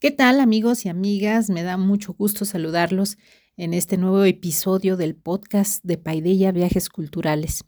¿Qué 0.00 0.12
tal 0.12 0.38
amigos 0.38 0.86
y 0.86 0.88
amigas? 0.88 1.50
Me 1.50 1.64
da 1.64 1.76
mucho 1.76 2.12
gusto 2.12 2.44
saludarlos 2.44 3.18
en 3.56 3.74
este 3.74 3.96
nuevo 3.96 4.22
episodio 4.22 4.96
del 4.96 5.16
podcast 5.16 5.82
de 5.84 5.98
Paideya 5.98 6.52
Viajes 6.52 6.88
Culturales. 6.88 7.64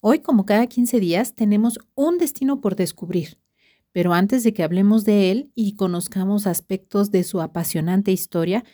Hoy, 0.00 0.20
como 0.20 0.46
cada 0.46 0.66
15 0.66 0.98
días, 0.98 1.34
tenemos 1.34 1.78
un 1.94 2.16
destino 2.16 2.62
por 2.62 2.74
descubrir, 2.74 3.38
pero 3.92 4.14
antes 4.14 4.44
de 4.44 4.54
que 4.54 4.62
hablemos 4.62 5.04
de 5.04 5.30
él 5.30 5.52
y 5.54 5.74
conozcamos 5.74 6.46
aspectos 6.46 7.10
de 7.10 7.22
su 7.22 7.42
apasionante 7.42 8.12
historia, 8.12 8.64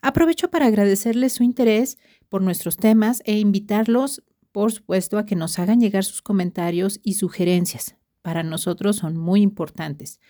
aprovecho 0.00 0.48
para 0.48 0.66
agradecerles 0.66 1.32
su 1.32 1.42
interés 1.42 1.98
por 2.28 2.40
nuestros 2.40 2.76
temas 2.76 3.20
e 3.24 3.36
invitarlos, 3.36 4.22
por 4.52 4.70
supuesto, 4.70 5.18
a 5.18 5.26
que 5.26 5.34
nos 5.34 5.58
hagan 5.58 5.80
llegar 5.80 6.04
sus 6.04 6.22
comentarios 6.22 7.00
y 7.02 7.14
sugerencias. 7.14 7.96
Para 8.22 8.44
nosotros 8.44 8.94
son 8.94 9.16
muy 9.16 9.42
importantes. 9.42 10.20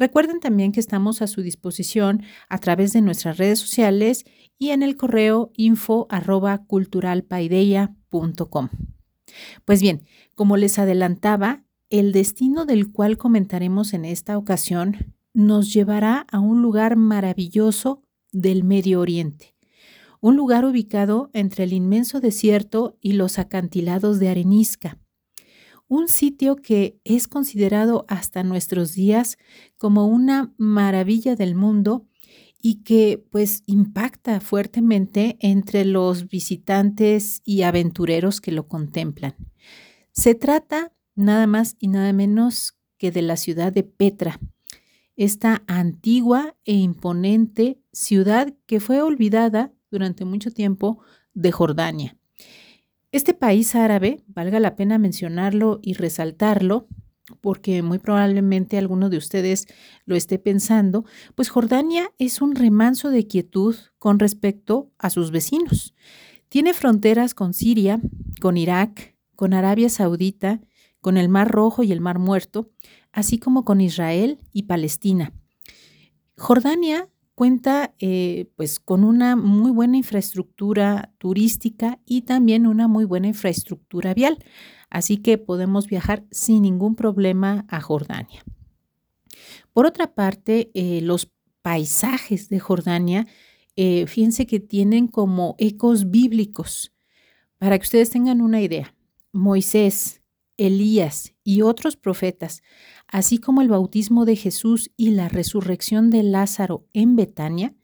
Recuerden 0.00 0.40
también 0.40 0.72
que 0.72 0.80
estamos 0.80 1.20
a 1.20 1.26
su 1.26 1.42
disposición 1.42 2.22
a 2.48 2.56
través 2.56 2.94
de 2.94 3.02
nuestras 3.02 3.36
redes 3.36 3.58
sociales 3.58 4.24
y 4.58 4.70
en 4.70 4.82
el 4.82 4.96
correo 4.96 5.52
info 5.54 6.06
Pues 9.66 9.82
bien, 9.82 10.06
como 10.34 10.56
les 10.56 10.78
adelantaba, 10.78 11.64
el 11.90 12.12
destino 12.12 12.64
del 12.64 12.90
cual 12.90 13.18
comentaremos 13.18 13.92
en 13.92 14.06
esta 14.06 14.38
ocasión 14.38 15.14
nos 15.34 15.70
llevará 15.70 16.24
a 16.32 16.40
un 16.40 16.62
lugar 16.62 16.96
maravilloso 16.96 18.02
del 18.32 18.64
Medio 18.64 19.00
Oriente, 19.00 19.54
un 20.22 20.34
lugar 20.34 20.64
ubicado 20.64 21.28
entre 21.34 21.64
el 21.64 21.74
inmenso 21.74 22.20
desierto 22.20 22.96
y 23.02 23.12
los 23.12 23.38
acantilados 23.38 24.18
de 24.18 24.30
arenisca 24.30 24.99
un 25.90 26.06
sitio 26.06 26.54
que 26.54 27.00
es 27.02 27.26
considerado 27.26 28.04
hasta 28.06 28.44
nuestros 28.44 28.94
días 28.94 29.38
como 29.76 30.06
una 30.06 30.54
maravilla 30.56 31.34
del 31.34 31.56
mundo 31.56 32.06
y 32.62 32.84
que 32.84 33.20
pues 33.30 33.64
impacta 33.66 34.40
fuertemente 34.40 35.36
entre 35.40 35.84
los 35.84 36.28
visitantes 36.28 37.42
y 37.44 37.62
aventureros 37.62 38.40
que 38.40 38.52
lo 38.52 38.68
contemplan. 38.68 39.34
Se 40.12 40.36
trata 40.36 40.92
nada 41.16 41.48
más 41.48 41.74
y 41.80 41.88
nada 41.88 42.12
menos 42.12 42.78
que 42.96 43.10
de 43.10 43.22
la 43.22 43.36
ciudad 43.36 43.72
de 43.72 43.82
Petra, 43.82 44.38
esta 45.16 45.64
antigua 45.66 46.56
e 46.64 46.74
imponente 46.74 47.80
ciudad 47.92 48.54
que 48.66 48.78
fue 48.78 49.02
olvidada 49.02 49.72
durante 49.90 50.24
mucho 50.24 50.52
tiempo 50.52 51.02
de 51.34 51.50
Jordania. 51.50 52.19
Este 53.12 53.34
país 53.34 53.74
árabe, 53.74 54.22
valga 54.28 54.60
la 54.60 54.76
pena 54.76 54.96
mencionarlo 54.96 55.80
y 55.82 55.94
resaltarlo, 55.94 56.86
porque 57.40 57.82
muy 57.82 57.98
probablemente 57.98 58.78
alguno 58.78 59.10
de 59.10 59.16
ustedes 59.16 59.66
lo 60.04 60.14
esté 60.14 60.38
pensando, 60.38 61.04
pues 61.34 61.48
Jordania 61.48 62.12
es 62.18 62.40
un 62.40 62.54
remanso 62.54 63.10
de 63.10 63.26
quietud 63.26 63.74
con 63.98 64.20
respecto 64.20 64.92
a 64.98 65.10
sus 65.10 65.32
vecinos. 65.32 65.94
Tiene 66.48 66.72
fronteras 66.72 67.34
con 67.34 67.52
Siria, 67.52 68.00
con 68.40 68.56
Irak, 68.56 69.16
con 69.34 69.54
Arabia 69.54 69.88
Saudita, 69.88 70.60
con 71.00 71.16
el 71.16 71.28
Mar 71.28 71.48
Rojo 71.48 71.82
y 71.82 71.90
el 71.90 72.00
Mar 72.00 72.20
Muerto, 72.20 72.70
así 73.10 73.38
como 73.38 73.64
con 73.64 73.80
Israel 73.80 74.38
y 74.52 74.64
Palestina. 74.64 75.32
Jordania 76.36 77.08
cuenta 77.40 77.94
eh, 77.98 78.50
pues 78.54 78.78
con 78.78 79.02
una 79.02 79.34
muy 79.34 79.70
buena 79.70 79.96
infraestructura 79.96 81.14
turística 81.16 81.98
y 82.04 82.20
también 82.20 82.66
una 82.66 82.86
muy 82.86 83.06
buena 83.06 83.28
infraestructura 83.28 84.12
vial, 84.12 84.44
así 84.90 85.16
que 85.16 85.38
podemos 85.38 85.86
viajar 85.86 86.26
sin 86.30 86.60
ningún 86.60 86.96
problema 86.96 87.64
a 87.70 87.80
Jordania. 87.80 88.44
Por 89.72 89.86
otra 89.86 90.14
parte, 90.14 90.70
eh, 90.74 91.00
los 91.00 91.32
paisajes 91.62 92.50
de 92.50 92.60
Jordania, 92.60 93.26
eh, 93.74 94.06
fíjense 94.06 94.44
que 94.44 94.60
tienen 94.60 95.08
como 95.08 95.54
ecos 95.56 96.10
bíblicos. 96.10 96.92
Para 97.56 97.78
que 97.78 97.84
ustedes 97.84 98.10
tengan 98.10 98.42
una 98.42 98.60
idea, 98.60 98.94
Moisés, 99.32 100.20
Elías 100.58 101.32
y 101.42 101.62
otros 101.62 101.96
profetas 101.96 102.60
así 103.10 103.38
como 103.38 103.62
el 103.62 103.68
bautismo 103.68 104.24
de 104.24 104.36
Jesús 104.36 104.90
y 104.96 105.10
la 105.10 105.28
resurrección 105.28 106.10
de 106.10 106.22
Lázaro 106.22 106.86
en 106.92 107.16
Betania, 107.16 107.74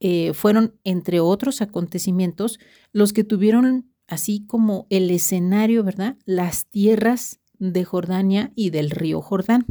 eh, 0.00 0.32
fueron, 0.32 0.74
entre 0.84 1.20
otros 1.20 1.60
acontecimientos, 1.60 2.60
los 2.92 3.12
que 3.12 3.24
tuvieron 3.24 3.92
así 4.06 4.44
como 4.46 4.86
el 4.90 5.10
escenario, 5.10 5.84
¿verdad? 5.84 6.16
Las 6.24 6.66
tierras 6.66 7.40
de 7.58 7.84
Jordania 7.84 8.52
y 8.54 8.70
del 8.70 8.90
río 8.90 9.20
Jordán. 9.20 9.66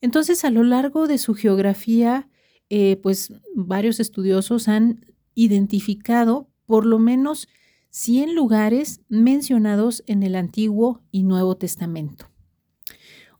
Entonces, 0.00 0.44
a 0.44 0.50
lo 0.50 0.62
largo 0.62 1.06
de 1.06 1.18
su 1.18 1.34
geografía, 1.34 2.28
eh, 2.70 2.96
pues 3.02 3.32
varios 3.54 4.00
estudiosos 4.00 4.68
han 4.68 5.06
identificado 5.34 6.48
por 6.66 6.86
lo 6.86 6.98
menos 6.98 7.48
100 7.90 8.34
lugares 8.34 9.00
mencionados 9.08 10.02
en 10.06 10.22
el 10.22 10.34
Antiguo 10.34 11.02
y 11.10 11.22
Nuevo 11.22 11.56
Testamento. 11.56 12.31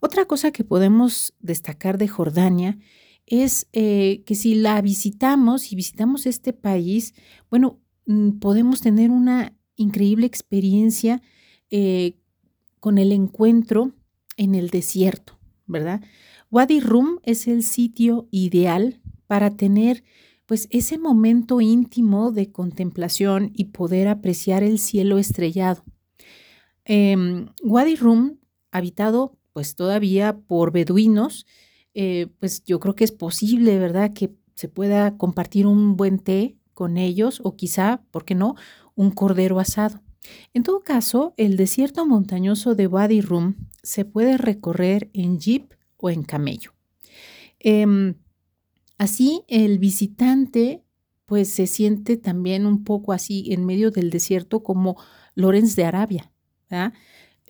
Otra 0.05 0.25
cosa 0.25 0.51
que 0.51 0.65
podemos 0.65 1.33
destacar 1.39 1.97
de 1.97 2.09
Jordania 2.09 2.77
es 3.25 3.69
eh, 3.73 4.25
que 4.27 4.35
si 4.35 4.57
la 4.57 4.83
visitamos 4.83 5.71
y 5.71 5.77
visitamos 5.77 6.27
este 6.27 6.53
país, 6.53 7.15
bueno, 7.51 7.81
mm, 8.07 8.41
podemos 8.41 8.81
tener 8.81 9.13
una 9.13 9.57
increíble 9.77 10.27
experiencia 10.27 11.23
eh, 11.71 12.19
con 12.81 12.99
el 12.99 13.13
encuentro 13.13 13.93
en 14.37 14.57
el 14.57 14.71
desierto, 14.71 15.39
¿verdad? 15.69 16.03
Wadi 16.51 16.81
Rum 16.81 17.21
es 17.23 17.47
el 17.47 17.63
sitio 17.63 18.27
ideal 18.33 19.01
para 19.29 19.57
tener 19.57 20.03
pues 20.47 20.67
ese 20.73 20.99
momento 20.99 21.61
íntimo 21.61 22.33
de 22.33 22.51
contemplación 22.51 23.53
y 23.55 23.67
poder 23.67 24.09
apreciar 24.09 24.65
el 24.65 24.81
cielo 24.81 25.19
estrellado. 25.19 25.85
Em, 26.85 27.47
Wadi 27.63 27.95
Rum, 27.95 28.39
habitado 28.73 29.39
pues 29.53 29.75
todavía 29.75 30.39
por 30.39 30.73
beduinos, 30.73 31.47
eh, 31.95 32.29
pues 32.39 32.65
yo 32.65 32.81
creo 32.81 32.95
que 32.95 33.05
es 33.05 33.13
posible, 33.13 33.79
¿verdad? 33.79 34.13
Que 34.13 34.35
se 34.55 34.69
pueda 34.69 35.17
compartir 35.17 35.67
un 35.67 35.97
buen 35.97 36.19
té 36.19 36.57
con 36.75 36.97
ellos 36.97 37.41
o 37.45 37.57
quizá, 37.57 38.03
¿por 38.11 38.25
qué 38.25 38.35
no?, 38.35 38.55
un 38.95 39.11
cordero 39.11 39.59
asado. 39.59 40.03
En 40.55 40.63
todo 40.63 40.81
caso, 40.81 41.35
el 41.37 41.57
desierto 41.57 42.07
montañoso 42.07 42.75
de 42.75 42.87
Wadi 42.87 43.21
Rum 43.21 43.57
se 43.83 44.05
puede 44.05 44.39
recorrer 44.39 45.11
en 45.13 45.39
jeep 45.39 45.73
o 45.97 46.11
en 46.11 46.23
camello. 46.23 46.73
Em, 47.59 48.15
así, 48.99 49.43
el 49.49 49.79
visitante 49.79 50.83
pues 51.27 51.49
se 51.49 51.67
siente 51.67 52.17
también 52.17 52.67
un 52.67 52.85
poco 52.85 53.13
así 53.13 53.53
en 53.53 53.65
medio 53.65 53.91
del 53.91 54.11
desierto 54.11 54.63
como 54.63 54.97
Lorenz 55.35 55.77
de 55.77 55.85
Arabia. 55.85 56.31
¿verdad? 56.69 56.93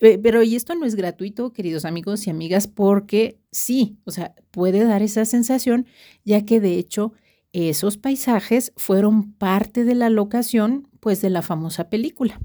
Pero 0.03 0.43
y 0.43 0.57
esto 0.57 0.75
no 0.75 0.85
es 0.85 0.97
gratuito, 0.97 1.53
queridos 1.53 1.85
amigos 1.85 2.27
y 2.27 2.31
amigas, 2.31 2.67
porque 2.67 3.39
sí, 3.53 3.99
o 4.03 4.11
sea, 4.11 4.35
puede 4.51 4.83
dar 4.83 5.01
esa 5.01 5.25
sensación, 5.25 5.87
ya 6.25 6.45
que 6.45 6.59
de 6.59 6.77
hecho 6.77 7.13
esos 7.53 7.99
paisajes 7.99 8.73
fueron 8.77 9.33
parte 9.35 9.85
de 9.85 9.95
la 9.95 10.11
locación, 10.11 10.89
pues, 10.99 11.21
de 11.21 11.31
la 11.31 11.41
famosa 11.41 11.89
película. 11.89 12.41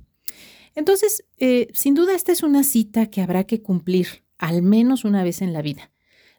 Entonces, 0.75 1.25
eh, 1.39 1.69
sin 1.73 1.95
duda 1.95 2.13
esta 2.13 2.31
es 2.31 2.43
una 2.43 2.63
cita 2.63 3.07
que 3.07 3.21
habrá 3.21 3.45
que 3.45 3.63
cumplir 3.63 4.23
al 4.37 4.61
menos 4.61 5.03
una 5.03 5.23
vez 5.23 5.41
en 5.41 5.51
la 5.51 5.63
vida. 5.63 5.89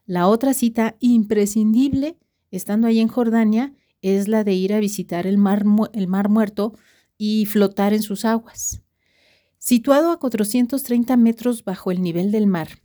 La 0.05 0.29
otra 0.29 0.53
cita 0.53 0.95
imprescindible, 1.01 2.15
estando 2.49 2.87
ahí 2.87 2.99
en 3.01 3.09
Jordania, 3.09 3.73
es 4.01 4.29
la 4.29 4.45
de 4.45 4.53
ir 4.53 4.73
a 4.73 4.79
visitar 4.79 5.27
el 5.27 5.37
mar, 5.37 5.65
el 5.91 6.07
mar 6.07 6.29
muerto 6.29 6.75
y 7.17 7.45
flotar 7.45 7.93
en 7.93 8.03
sus 8.03 8.23
aguas. 8.23 8.81
Situado 9.59 10.11
a 10.11 10.19
430 10.19 11.17
metros 11.17 11.65
bajo 11.65 11.91
el 11.91 12.01
nivel 12.01 12.31
del 12.31 12.47
mar, 12.47 12.79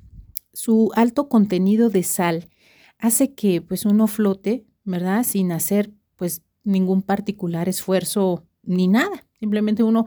su 0.53 0.91
alto 0.95 1.29
contenido 1.29 1.89
de 1.89 2.03
sal 2.03 2.49
hace 2.99 3.33
que 3.33 3.63
pues 3.63 3.85
uno 3.85 4.09
flote, 4.09 4.67
¿verdad? 4.85 5.23
Sin 5.23 5.53
hacer 5.53 5.93
pues 6.17 6.43
ningún 6.65 7.03
particular 7.03 7.69
esfuerzo 7.69 8.45
ni 8.65 8.89
nada. 8.89 9.25
Simplemente 9.39 9.85
uno 9.85 10.07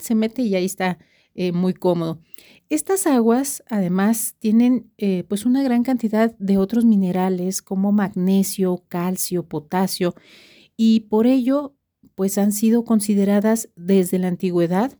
se 0.00 0.14
mete 0.14 0.42
y 0.42 0.54
ahí 0.54 0.64
está 0.64 0.98
eh, 1.34 1.52
muy 1.52 1.74
cómodo. 1.74 2.20
Estas 2.68 3.06
aguas 3.06 3.62
además 3.68 4.36
tienen 4.38 4.90
eh, 4.98 5.24
pues 5.28 5.44
una 5.44 5.62
gran 5.62 5.82
cantidad 5.82 6.36
de 6.38 6.56
otros 6.56 6.84
minerales 6.84 7.62
como 7.62 7.92
magnesio, 7.92 8.84
calcio, 8.88 9.44
potasio 9.44 10.14
y 10.76 11.00
por 11.00 11.26
ello 11.26 11.74
pues 12.14 12.38
han 12.38 12.52
sido 12.52 12.84
consideradas 12.84 13.70
desde 13.76 14.18
la 14.18 14.28
antigüedad 14.28 14.98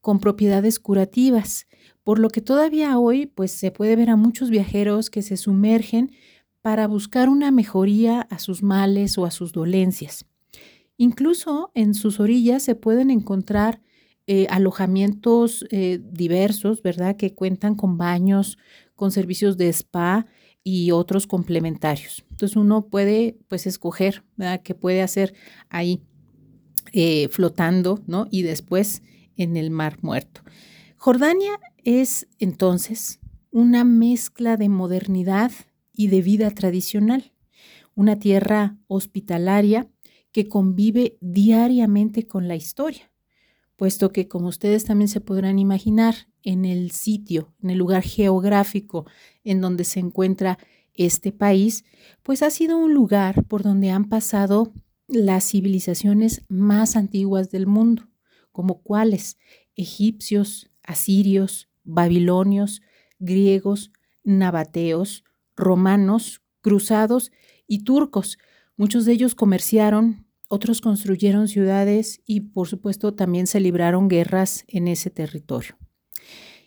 con 0.00 0.20
propiedades 0.20 0.78
curativas, 0.78 1.66
por 2.02 2.18
lo 2.18 2.30
que 2.30 2.40
todavía 2.40 2.98
hoy 2.98 3.26
pues 3.26 3.52
se 3.52 3.70
puede 3.70 3.96
ver 3.96 4.10
a 4.10 4.16
muchos 4.16 4.50
viajeros 4.50 5.10
que 5.10 5.22
se 5.22 5.36
sumergen 5.36 6.12
para 6.62 6.86
buscar 6.86 7.28
una 7.28 7.50
mejoría 7.50 8.22
a 8.22 8.38
sus 8.38 8.62
males 8.62 9.16
o 9.18 9.24
a 9.24 9.30
sus 9.30 9.52
dolencias. 9.52 10.26
Incluso 10.96 11.70
en 11.74 11.94
sus 11.94 12.20
orillas 12.20 12.62
se 12.62 12.74
pueden 12.74 13.10
encontrar 13.10 13.80
eh, 14.26 14.46
alojamientos 14.50 15.64
eh, 15.70 16.00
diversos, 16.12 16.82
¿verdad? 16.82 17.16
Que 17.16 17.34
cuentan 17.34 17.74
con 17.74 17.96
baños, 17.96 18.58
con 18.94 19.10
servicios 19.10 19.56
de 19.56 19.68
spa, 19.70 20.26
y 20.62 20.90
otros 20.90 21.26
complementarios. 21.26 22.24
Entonces 22.30 22.56
uno 22.56 22.86
puede 22.86 23.38
pues 23.48 23.66
escoger 23.66 24.24
qué 24.62 24.74
puede 24.74 25.02
hacer 25.02 25.34
ahí 25.68 26.02
eh, 26.92 27.28
flotando, 27.28 28.02
¿no? 28.06 28.26
Y 28.30 28.42
después 28.42 29.02
en 29.40 29.56
el 29.56 29.70
mar 29.70 29.98
muerto. 30.02 30.42
Jordania 30.96 31.58
es 31.78 32.28
entonces 32.38 33.20
una 33.50 33.84
mezcla 33.84 34.56
de 34.56 34.68
modernidad 34.68 35.50
y 35.92 36.08
de 36.08 36.22
vida 36.22 36.50
tradicional, 36.50 37.32
una 37.94 38.18
tierra 38.18 38.76
hospitalaria 38.86 39.88
que 40.30 40.46
convive 40.46 41.16
diariamente 41.20 42.26
con 42.26 42.48
la 42.48 42.54
historia, 42.54 43.10
puesto 43.76 44.12
que, 44.12 44.28
como 44.28 44.48
ustedes 44.48 44.84
también 44.84 45.08
se 45.08 45.20
podrán 45.20 45.58
imaginar, 45.58 46.14
en 46.42 46.64
el 46.64 46.90
sitio, 46.90 47.52
en 47.62 47.70
el 47.70 47.78
lugar 47.78 48.02
geográfico 48.02 49.06
en 49.44 49.60
donde 49.60 49.84
se 49.84 50.00
encuentra 50.00 50.58
este 50.94 51.32
país, 51.32 51.84
pues 52.22 52.42
ha 52.42 52.50
sido 52.50 52.78
un 52.78 52.94
lugar 52.94 53.44
por 53.44 53.62
donde 53.62 53.90
han 53.90 54.08
pasado 54.08 54.72
las 55.06 55.50
civilizaciones 55.50 56.44
más 56.48 56.96
antiguas 56.96 57.50
del 57.50 57.66
mundo, 57.66 58.09
como 58.52 58.82
cuáles 58.82 59.38
egipcios, 59.74 60.70
asirios, 60.82 61.68
babilonios, 61.84 62.82
griegos, 63.18 63.92
nabateos, 64.24 65.24
romanos, 65.56 66.42
cruzados 66.60 67.32
y 67.66 67.84
turcos. 67.84 68.38
Muchos 68.76 69.04
de 69.04 69.12
ellos 69.12 69.34
comerciaron, 69.34 70.26
otros 70.48 70.80
construyeron 70.80 71.48
ciudades 71.48 72.20
y 72.26 72.40
por 72.40 72.68
supuesto 72.68 73.14
también 73.14 73.46
se 73.46 73.60
libraron 73.60 74.08
guerras 74.08 74.64
en 74.68 74.88
ese 74.88 75.10
territorio. 75.10 75.76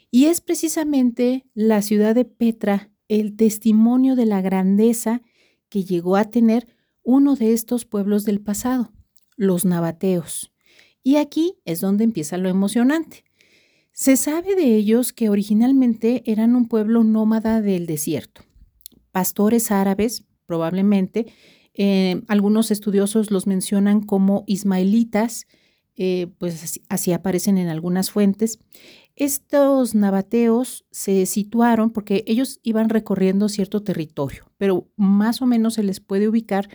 Y 0.09 0.25
es 0.25 0.41
precisamente 0.41 1.45
la 1.53 1.81
ciudad 1.81 2.15
de 2.15 2.25
Petra 2.25 2.91
el 3.07 3.35
testimonio 3.35 4.15
de 4.15 4.25
la 4.25 4.41
grandeza 4.41 5.21
que 5.69 5.83
llegó 5.83 6.15
a 6.15 6.25
tener 6.25 6.67
uno 7.03 7.35
de 7.35 7.53
estos 7.53 7.85
pueblos 7.85 8.25
del 8.25 8.39
pasado, 8.39 8.93
los 9.35 9.65
nabateos. 9.65 10.52
Y 11.03 11.17
aquí 11.17 11.55
es 11.65 11.81
donde 11.81 12.05
empieza 12.05 12.37
lo 12.37 12.49
emocionante. 12.49 13.25
Se 13.91 14.15
sabe 14.17 14.55
de 14.55 14.75
ellos 14.75 15.13
que 15.13 15.29
originalmente 15.29 16.23
eran 16.25 16.55
un 16.55 16.67
pueblo 16.67 17.03
nómada 17.03 17.61
del 17.61 17.85
desierto. 17.85 18.41
Pastores 19.11 19.69
árabes, 19.69 20.23
probablemente, 20.47 21.27
eh, 21.75 22.21
algunos 22.27 22.71
estudiosos 22.71 23.31
los 23.31 23.45
mencionan 23.45 24.01
como 24.01 24.43
ismaelitas, 24.47 25.45
eh, 25.95 26.27
pues 26.39 26.81
así, 26.89 27.11
aparecen 27.13 27.57
en 27.57 27.67
algunas 27.67 28.09
fuentes. 28.09 28.59
Estos 29.15 29.93
nabateos 29.93 30.85
se 30.89 31.27
situaron 31.27 31.91
porque 31.91 32.23
ellos 32.25 32.59
iban 32.63 32.89
recorriendo 32.89 33.47
cierto 33.49 33.83
territorio, 33.83 34.45
pero 34.57 34.89
más 34.95 35.41
o 35.41 35.45
menos 35.45 35.75
se 35.75 35.83
les 35.83 35.99
puede 35.99 36.27
ubicar 36.27 36.67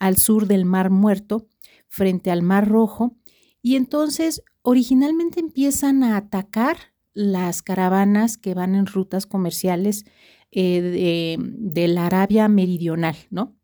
al 0.00 0.16
sur 0.16 0.48
del 0.48 0.64
Mar 0.64 0.90
Muerto, 0.90 1.46
frente 1.88 2.32
al 2.32 2.42
Mar 2.42 2.68
Rojo, 2.68 3.16
y 3.64 3.76
entonces 3.76 4.42
originalmente 4.60 5.40
empiezan 5.40 6.04
a 6.04 6.18
atacar 6.18 6.76
las 7.14 7.62
caravanas 7.62 8.36
que 8.36 8.52
van 8.52 8.74
en 8.74 8.84
rutas 8.84 9.24
comerciales 9.24 10.04
eh, 10.50 11.38
de, 11.38 11.88
la 11.88 12.04
Arabia 12.04 12.46
Meridional, 12.48 13.16
¿no? 13.30 13.56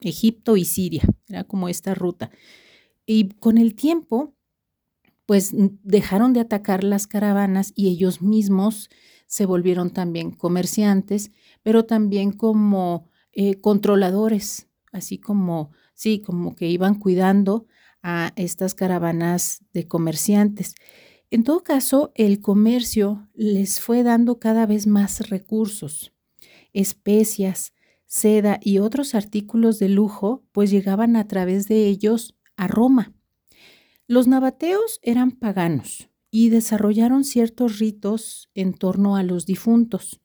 Egipto 0.00 0.56
y 0.56 0.64
Siria, 0.64 1.04
era 1.28 1.44
como 1.44 1.68
esta 1.68 1.94
ruta. 1.94 2.32
Y 3.06 3.28
con 3.34 3.56
el 3.56 3.76
tiempo, 3.76 4.34
pues 5.24 5.52
dejaron 5.84 6.32
de 6.32 6.40
atacar 6.40 6.82
las 6.82 7.06
caravanas 7.06 7.72
y 7.76 7.90
ellos 7.90 8.22
mismos 8.22 8.90
se 9.28 9.46
volvieron 9.46 9.90
también 9.90 10.32
comerciantes, 10.32 11.30
pero 11.62 11.84
también 11.84 12.32
como 12.32 13.08
eh, 13.32 13.60
controladores, 13.60 14.66
así 14.90 15.18
como, 15.18 15.70
sí, 15.94 16.18
como 16.18 16.56
que 16.56 16.68
iban 16.68 16.96
cuidando 16.96 17.68
a 18.04 18.32
estas 18.36 18.74
caravanas 18.74 19.64
de 19.72 19.88
comerciantes. 19.88 20.74
En 21.30 21.42
todo 21.42 21.64
caso, 21.64 22.12
el 22.14 22.40
comercio 22.40 23.28
les 23.34 23.80
fue 23.80 24.04
dando 24.04 24.38
cada 24.38 24.66
vez 24.66 24.86
más 24.86 25.30
recursos, 25.30 26.12
especias, 26.72 27.72
seda 28.04 28.60
y 28.62 28.78
otros 28.78 29.16
artículos 29.16 29.80
de 29.80 29.88
lujo, 29.88 30.44
pues 30.52 30.70
llegaban 30.70 31.16
a 31.16 31.26
través 31.26 31.66
de 31.66 31.88
ellos 31.88 32.36
a 32.56 32.68
Roma. 32.68 33.12
Los 34.06 34.28
nabateos 34.28 35.00
eran 35.02 35.32
paganos 35.32 36.10
y 36.30 36.50
desarrollaron 36.50 37.24
ciertos 37.24 37.78
ritos 37.78 38.50
en 38.54 38.74
torno 38.74 39.16
a 39.16 39.22
los 39.22 39.46
difuntos. 39.46 40.20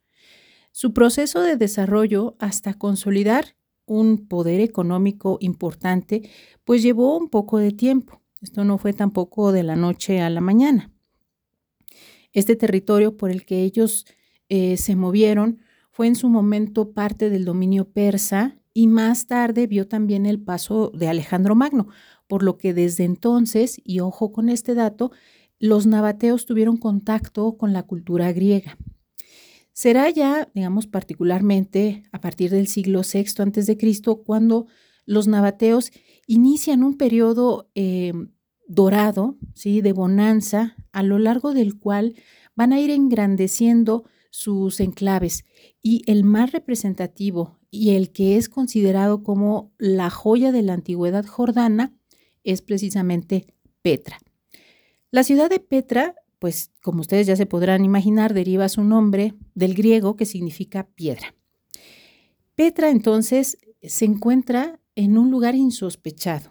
Su 0.72 0.94
proceso 0.94 1.42
de 1.42 1.56
desarrollo 1.56 2.36
hasta 2.40 2.74
consolidar 2.74 3.56
un 3.96 4.28
poder 4.28 4.62
económico 4.62 5.38
importante, 5.42 6.30
pues 6.64 6.84
llevó 6.84 7.18
un 7.18 7.30
poco 7.30 7.58
de 7.58 7.72
tiempo. 7.72 8.22
Esto 8.42 8.64
no 8.64 8.78
fue 8.78 8.94
tampoco 8.94 9.52
de 9.52 9.64
la 9.64 9.76
noche 9.76 10.22
a 10.22 10.30
la 10.30 10.42
mañana. 10.42 10.92
Este 12.32 12.56
territorio 12.56 13.18
por 13.18 13.32
el 13.32 13.46
que 13.46 13.64
ellos 13.64 14.06
eh, 14.50 14.78
se 14.78 14.96
movieron 14.96 15.60
fue 15.92 16.08
en 16.08 16.16
su 16.16 16.30
momento 16.30 16.94
parte 16.94 17.30
del 17.30 17.46
dominio 17.46 17.90
persa 17.90 18.58
y 18.74 18.88
más 18.88 19.28
tarde 19.28 19.68
vio 19.68 19.88
también 19.88 20.26
el 20.26 20.40
paso 20.40 20.92
de 20.94 21.08
Alejandro 21.08 21.56
Magno, 21.56 21.88
por 22.28 22.44
lo 22.44 22.58
que 22.58 22.74
desde 22.74 23.04
entonces, 23.04 23.82
y 23.84 24.00
ojo 24.00 24.32
con 24.32 24.48
este 24.48 24.76
dato, 24.76 25.12
los 25.60 25.88
nabateos 25.88 26.46
tuvieron 26.46 26.78
contacto 26.78 27.58
con 27.58 27.74
la 27.74 27.84
cultura 27.84 28.32
griega. 28.32 28.78
Será 29.80 30.10
ya, 30.10 30.50
digamos, 30.54 30.88
particularmente 30.88 32.04
a 32.12 32.20
partir 32.20 32.52
del 32.52 32.68
siglo 32.68 33.00
VI 33.00 33.20
a.C., 33.20 33.78
cuando 34.26 34.68
los 35.06 35.30
nabateos 35.30 35.92
inician 36.28 36.84
un 36.84 36.98
periodo 36.98 37.72
eh, 37.76 38.12
dorado, 38.68 39.38
¿sí? 39.54 39.80
de 39.80 39.94
bonanza, 39.94 40.76
a 40.92 41.02
lo 41.02 41.18
largo 41.18 41.54
del 41.54 41.80
cual 41.80 42.16
van 42.56 42.74
a 42.74 42.82
ir 42.82 42.92
engrandeciendo 42.92 44.04
sus 44.32 44.82
enclaves. 44.82 45.46
Y 45.82 46.02
el 46.08 46.26
más 46.26 46.52
representativo 46.52 47.58
y 47.72 47.92
el 47.92 48.12
que 48.12 48.36
es 48.36 48.50
considerado 48.50 49.24
como 49.24 49.72
la 49.78 50.10
joya 50.10 50.52
de 50.52 50.62
la 50.62 50.74
antigüedad 50.74 51.26
jordana 51.26 51.96
es 52.44 52.62
precisamente 52.62 53.48
Petra. 53.82 54.20
La 55.10 55.24
ciudad 55.24 55.50
de 55.50 55.62
Petra, 55.62 56.16
pues 56.40 56.72
como 56.82 57.02
ustedes 57.02 57.28
ya 57.28 57.36
se 57.36 57.46
podrán 57.46 57.86
imaginar, 57.86 58.34
deriva 58.34 58.70
su 58.70 58.84
nombre 58.84 59.36
del 59.54 59.76
griego 59.76 60.16
que 60.16 60.26
significa 60.26 60.88
piedra. 60.96 61.36
Petra 62.56 62.90
entonces 62.90 63.58
se 63.84 64.06
encuentra 64.06 64.80
en 64.96 65.18
un 65.18 65.30
lugar 65.32 65.56
insospechado. 65.56 66.50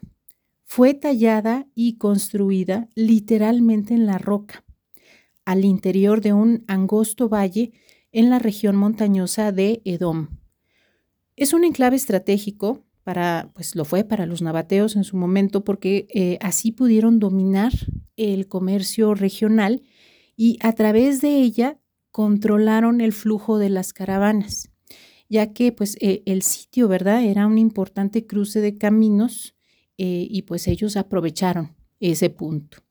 Fue 0.65 0.95
tallada 0.95 1.67
y 1.75 1.97
construida 1.97 2.89
literalmente 2.95 3.95
en 3.95 4.07
la 4.07 4.19
roca, 4.19 4.65
al 5.45 5.65
interior 5.65 6.21
de 6.21 6.35
un 6.35 6.65
angosto 6.67 7.29
valle 7.29 7.73
en 8.13 8.31
la 8.31 8.39
región 8.39 8.77
montañosa 8.77 9.53
de 9.53 9.81
Edom. 9.85 10.29
Es 11.37 11.53
un 11.53 11.65
enclave 11.65 11.97
estratégico 11.97 12.85
para, 13.09 13.51
pues 13.55 13.75
lo 13.75 13.87
fue 13.87 14.05
para 14.05 14.27
los 14.27 14.43
nabateos 14.43 14.95
en 14.95 15.03
su 15.03 15.17
momento, 15.17 15.65
porque 15.65 16.09
eh, 16.13 16.37
así 16.43 16.73
pudieron 16.73 17.19
dominar 17.19 17.73
el 18.19 18.49
comercio 18.49 19.15
regional 19.15 19.81
y 20.37 20.59
a 20.61 20.75
través 20.75 21.23
de 21.23 21.37
ella 21.37 21.81
controlaron 22.11 23.01
el 23.01 23.15
flujo 23.15 23.57
de 23.57 23.71
las 23.71 23.95
caravanas, 23.95 24.69
ya 25.27 25.55
que 25.55 25.73
pues 25.73 25.97
eh, 26.03 26.23
el 26.27 26.43
sitio, 26.43 26.87
¿verdad? 26.87 27.25
Era 27.25 27.47
un 27.47 27.57
importante 27.57 28.27
cruce 28.27 28.61
de 28.61 28.77
caminos 28.77 29.55
eh, 29.97 30.27
y 30.29 30.43
pues 30.43 30.69
ellos 30.69 30.99
aprovecharon 30.99 31.77
ese 32.01 32.29
punto. 32.29 32.83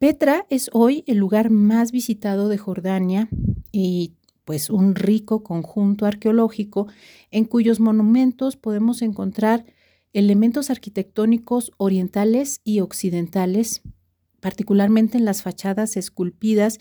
Petra 0.00 0.48
es 0.50 0.68
hoy 0.72 1.04
el 1.06 1.18
lugar 1.18 1.50
más 1.50 1.92
visitado 1.92 2.48
de 2.48 2.58
Jordania 2.58 3.28
y 3.70 4.15
pues 4.46 4.70
un 4.70 4.94
rico 4.94 5.42
conjunto 5.42 6.06
arqueológico 6.06 6.86
en 7.32 7.44
cuyos 7.44 7.80
monumentos 7.80 8.56
podemos 8.56 9.02
encontrar 9.02 9.66
elementos 10.12 10.70
arquitectónicos 10.70 11.72
orientales 11.78 12.60
y 12.62 12.78
occidentales, 12.78 13.82
particularmente 14.40 15.18
en 15.18 15.24
las 15.24 15.42
fachadas 15.42 15.96
esculpidas 15.96 16.78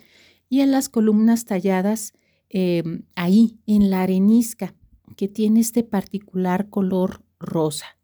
y 0.48 0.62
en 0.62 0.72
las 0.72 0.89
columnas 0.89 1.45
talladas 1.45 2.13
em, 2.50 3.07
ahí, 3.15 3.57
en 3.65 3.89
la 3.89 4.03
arenisca, 4.03 4.75
que 5.17 5.27
tiene 5.27 5.60
este 5.60 5.84
particular 5.84 6.69
color 6.69 7.24
rosa. 7.39 7.98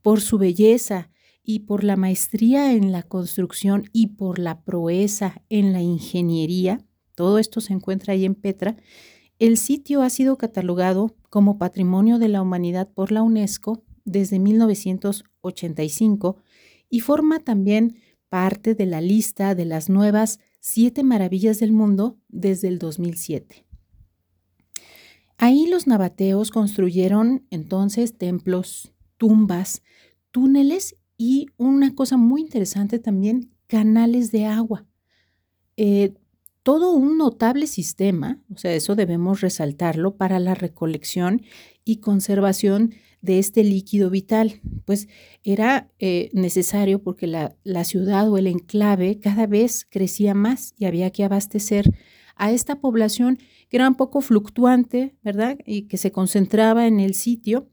Por 0.00 0.22
su 0.22 0.38
belleza 0.38 1.10
y 1.42 1.60
por 1.60 1.84
la 1.84 1.96
maestría 1.96 2.72
en 2.72 2.92
la 2.92 3.02
construcción 3.02 3.90
y 3.92 4.06
por 4.06 4.38
la 4.38 4.62
proeza 4.62 5.42
en 5.50 5.74
la 5.74 5.82
ingeniería, 5.82 6.85
todo 7.16 7.40
esto 7.40 7.60
se 7.60 7.72
encuentra 7.72 8.12
ahí 8.12 8.24
en 8.24 8.36
Petra, 8.36 8.76
el 9.40 9.58
sitio 9.58 10.02
ha 10.02 10.10
sido 10.10 10.38
catalogado 10.38 11.16
como 11.28 11.58
Patrimonio 11.58 12.20
de 12.20 12.28
la 12.28 12.40
Humanidad 12.40 12.88
por 12.88 13.10
la 13.10 13.22
UNESCO 13.22 13.82
desde 14.04 14.38
1985 14.38 16.36
y 16.88 17.00
forma 17.00 17.40
también 17.40 17.96
parte 18.28 18.74
de 18.74 18.86
la 18.86 19.00
lista 19.00 19.54
de 19.54 19.64
las 19.64 19.88
nuevas 19.88 20.38
siete 20.60 21.02
maravillas 21.02 21.58
del 21.58 21.72
mundo 21.72 22.18
desde 22.28 22.68
el 22.68 22.78
2007. 22.78 23.66
Ahí 25.38 25.66
los 25.66 25.86
nabateos 25.86 26.50
construyeron 26.50 27.46
entonces 27.50 28.16
templos, 28.16 28.94
tumbas, 29.18 29.82
túneles 30.30 30.96
y 31.18 31.48
una 31.56 31.94
cosa 31.94 32.16
muy 32.16 32.40
interesante 32.40 32.98
también, 32.98 33.52
canales 33.66 34.32
de 34.32 34.46
agua. 34.46 34.86
Eh, 35.76 36.14
todo 36.66 36.90
un 36.90 37.16
notable 37.16 37.68
sistema, 37.68 38.40
o 38.52 38.58
sea, 38.58 38.74
eso 38.74 38.96
debemos 38.96 39.40
resaltarlo, 39.40 40.16
para 40.16 40.40
la 40.40 40.52
recolección 40.52 41.42
y 41.84 41.98
conservación 41.98 42.92
de 43.22 43.38
este 43.38 43.62
líquido 43.62 44.10
vital, 44.10 44.60
pues 44.84 45.06
era 45.44 45.88
eh, 46.00 46.28
necesario 46.32 47.00
porque 47.00 47.28
la, 47.28 47.84
ciudad 47.84 48.28
o 48.28 48.36
el 48.36 48.48
enclave 48.48 49.20
cada 49.20 49.46
vez 49.46 49.86
crecía 49.88 50.34
más 50.34 50.74
y 50.76 50.86
había 50.86 51.10
que 51.10 51.22
abastecer 51.22 51.88
a 52.34 52.50
esta 52.50 52.80
población 52.80 53.38
que 53.68 53.76
era 53.76 53.86
un 53.86 53.94
poco 53.94 54.20
fluctuante, 54.20 55.14
¿verdad? 55.22 55.58
Y 55.66 55.82
que 55.82 55.98
se 55.98 56.10
concentraba 56.10 56.88
en 56.88 56.98
el 56.98 57.14
sitio, 57.14 57.70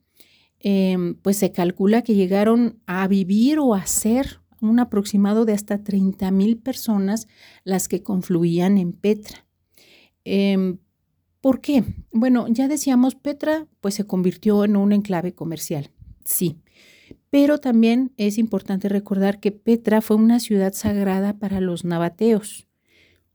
em, 0.59 1.15
pues 1.15 1.37
se 1.37 1.51
calcula 1.51 2.03
que 2.03 2.13
llegaron 2.13 2.79
a 2.85 3.07
vivir 3.07 3.57
o 3.57 3.73
a 3.73 3.87
ser 3.87 4.42
un 4.69 4.79
aproximado 4.79 5.45
de 5.45 5.53
hasta 5.53 5.83
30 5.83 6.31
mil 6.31 6.57
personas 6.57 7.27
las 7.63 7.87
que 7.87 8.03
confluían 8.03 8.77
en 8.77 8.93
Petra. 8.93 9.45
Em, 10.25 10.77
¿Por 11.41 11.59
qué? 11.59 11.83
Bueno, 12.11 12.47
ya 12.47 12.67
decíamos, 12.67 13.15
Petra 13.15 13.67
pues 13.81 13.95
se 13.95 14.05
convirtió 14.05 14.63
en 14.63 14.77
un 14.77 14.93
enclave 14.93 15.33
comercial, 15.33 15.91
sí, 16.23 16.57
pero 17.29 17.57
también 17.57 18.13
es 18.15 18.37
importante 18.37 18.87
recordar 18.87 19.39
que 19.39 19.51
Petra 19.51 19.99
fue 20.01 20.15
una 20.15 20.39
ciudad 20.39 20.73
sagrada 20.73 21.37
para 21.39 21.59
los 21.59 21.83
nabateos 21.83 22.67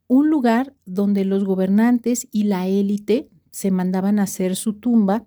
un 0.09 0.31
lugar 0.31 0.75
donde 0.87 1.25
los 1.25 1.45
gobernantes 1.45 2.27
y 2.33 2.45
la 2.45 2.67
élite 2.67 3.29
se 3.51 3.71
mandaban 3.71 4.19
a 4.19 4.25
hacer 4.25 4.57
su 4.57 4.73
tumba 4.75 5.27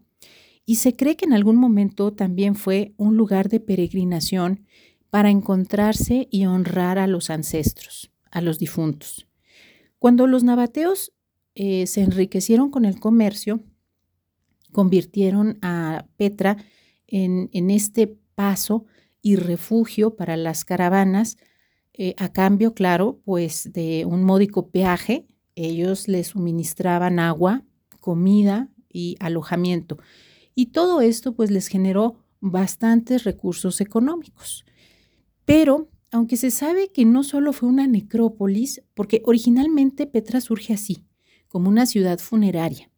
y 0.65 0.75
se 0.75 0.96
cree 0.96 1.15
que 1.15 1.25
en 1.25 1.34
algún 1.34 1.55
momento 1.55 2.12
también 2.12 2.55
fue 2.55 2.93
un 2.98 3.15
lugar 3.15 3.48
de 3.48 3.60
peregrinación 3.60 4.65
para 5.12 5.30
encontrarse 5.30 6.27
y 6.32 6.46
honrar 6.48 6.98
a 6.98 7.06
los 7.06 7.30
ancestros, 7.30 8.12
a 8.32 8.41
los 8.41 8.58
difuntos. 8.58 9.27
Cuando 10.00 10.25
los 10.25 10.44
nabateos 10.44 11.13
eh, 11.53 11.86
se 11.86 12.01
enriquecieron 12.01 12.72
con 12.72 12.86
el 12.86 13.00
comercio, 13.00 13.62
convirtieron 14.72 15.60
a 15.62 16.08
Petra 16.18 16.58
en, 17.08 17.70
este 17.70 18.18
paso 18.36 18.86
y 19.22 19.36
refugio 19.36 20.15
para 20.15 20.38
las 20.38 20.63
caravanas 20.63 21.38
eh, 21.94 22.15
a 22.18 22.32
cambio, 22.32 22.74
claro, 22.74 23.20
pues 23.25 23.74
de 23.74 24.06
un 24.06 24.24
módico 24.24 24.70
peaje, 24.70 25.27
ellos 25.56 26.08
les 26.08 26.27
suministraban 26.27 27.20
agua, 27.20 27.65
comida 28.00 28.70
y 28.89 29.18
alojamiento. 29.20 29.98
Y 30.56 30.68
todo 30.68 31.01
esto 31.01 31.36
pues 31.36 31.51
les 31.51 31.68
generó 31.68 32.24
bastantes 32.39 33.25
recursos 33.25 33.82
económicos. 33.82 34.63
Pero, 35.46 35.90
aunque 36.12 36.38
se 36.38 36.52
sabe 36.52 36.90
que 36.90 37.06
no 37.06 37.24
solo 37.24 37.54
fue 37.54 37.70
una 37.70 37.88
necrópolis, 37.88 38.82
porque 38.94 39.22
originalmente 39.26 40.08
Petra 40.08 40.42
surge 40.42 40.74
así, 40.74 41.06
como 41.48 41.70
una 41.70 41.86
ciudad 41.86 42.20
funeraria, 42.20 42.90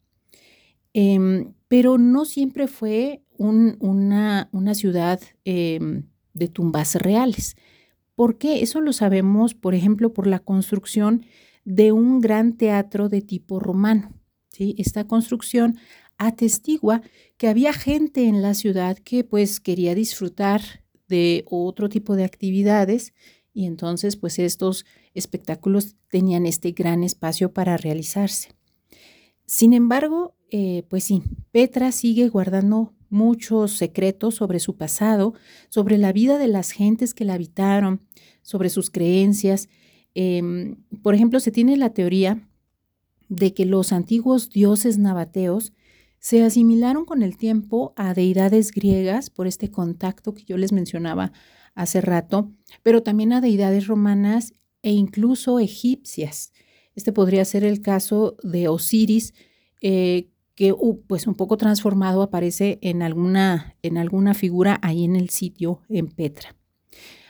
em, 0.92 1.54
pero 1.68 1.98
no 1.98 2.24
siempre 2.24 2.68
fue 2.68 3.22
una, 3.36 4.48
ciudad 4.74 5.20
em, 5.44 6.04
de 6.34 6.48
tumbas 6.48 6.94
reales. 6.94 7.56
¿Por 8.14 8.38
qué? 8.38 8.62
Eso 8.62 8.80
lo 8.80 8.92
sabemos, 8.92 9.54
por 9.54 9.74
ejemplo, 9.74 10.12
por 10.12 10.26
la 10.26 10.38
construcción 10.38 11.26
de 11.64 11.92
un 11.92 12.20
gran 12.20 12.56
teatro 12.56 13.08
de 13.08 13.22
tipo 13.22 13.58
romano. 13.58 14.12
¿sí? 14.50 14.74
Esta 14.78 15.04
construcción 15.06 15.78
atestigua 16.16 17.02
que 17.36 17.48
había 17.48 17.72
gente 17.72 18.28
en 18.28 18.42
la 18.42 18.54
ciudad 18.54 18.98
que 18.98 19.24
pues 19.24 19.58
quería 19.60 19.94
disfrutar 19.94 20.83
de 21.14 21.44
otro 21.46 21.88
tipo 21.88 22.16
de 22.16 22.24
actividades 22.24 23.14
y 23.52 23.66
entonces 23.66 24.16
pues 24.16 24.40
estos 24.40 24.84
espectáculos 25.14 25.94
tenían 26.08 26.44
este 26.44 26.72
gran 26.72 27.04
espacio 27.04 27.52
para 27.52 27.76
realizarse. 27.76 28.48
Sin 29.46 29.74
embargo, 29.74 30.34
eh, 30.50 30.82
pues 30.88 31.04
sí, 31.04 31.22
Petra 31.52 31.92
sigue 31.92 32.28
guardando 32.28 32.92
muchos 33.10 33.76
secretos 33.76 34.34
sobre 34.34 34.58
su 34.58 34.76
pasado, 34.76 35.34
sobre 35.68 35.98
la 35.98 36.12
vida 36.12 36.36
de 36.36 36.48
las 36.48 36.72
gentes 36.72 37.14
que 37.14 37.24
la 37.24 37.34
habitaron, 37.34 38.00
sobre 38.42 38.70
sus 38.70 38.90
creencias. 38.90 39.68
Em, 40.16 40.82
por 41.00 41.14
ejemplo, 41.14 41.38
se 41.38 41.52
tiene 41.52 41.76
la 41.76 41.90
teoría 41.90 42.48
de 43.28 43.54
que 43.54 43.66
los 43.66 43.92
antiguos 43.92 44.50
dioses 44.50 44.98
nabateos 44.98 45.72
se 46.24 46.42
asimilaron 46.42 47.04
con 47.04 47.22
el 47.22 47.36
tiempo 47.36 47.92
a 47.96 48.14
deidades 48.14 48.70
griegas 48.70 49.28
por 49.28 49.46
este 49.46 49.70
contacto 49.70 50.32
que 50.32 50.44
yo 50.44 50.56
les 50.56 50.72
mencionaba 50.72 51.32
hace 51.74 52.00
rato, 52.00 52.50
pero 52.82 53.02
también 53.02 53.34
a 53.34 53.42
deidades 53.42 53.88
romanas 53.88 54.54
e 54.80 54.92
incluso 54.92 55.60
egipcias. 55.60 56.50
Este 56.94 57.12
podría 57.12 57.44
ser 57.44 57.62
el 57.62 57.82
caso 57.82 58.38
de 58.42 58.68
Osiris, 58.68 59.34
eh, 59.82 60.30
que 60.54 60.74
pues 61.06 61.26
un 61.26 61.34
poco 61.34 61.58
transformado 61.58 62.22
aparece 62.22 62.78
en 62.80 63.02
alguna, 63.02 63.76
en 63.82 63.98
alguna 63.98 64.32
figura 64.32 64.78
ahí 64.80 65.04
en 65.04 65.16
el 65.16 65.28
sitio 65.28 65.82
en 65.90 66.08
Petra. 66.08 66.56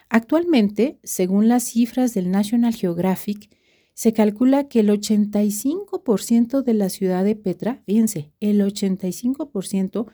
Actualmente, 0.08 1.00
según 1.02 1.48
las 1.48 1.64
cifras 1.64 2.14
del 2.14 2.30
National 2.30 2.72
Geographic, 2.72 3.50
se 3.94 4.12
calcula 4.12 4.68
que 4.68 4.80
el 4.80 4.90
85% 4.90 6.62
de 6.62 6.74
la 6.74 6.88
ciudad 6.88 7.24
de 7.24 7.36
Petra, 7.36 7.82
fíjense, 7.86 8.32
el 8.40 8.60
85% 8.60 10.10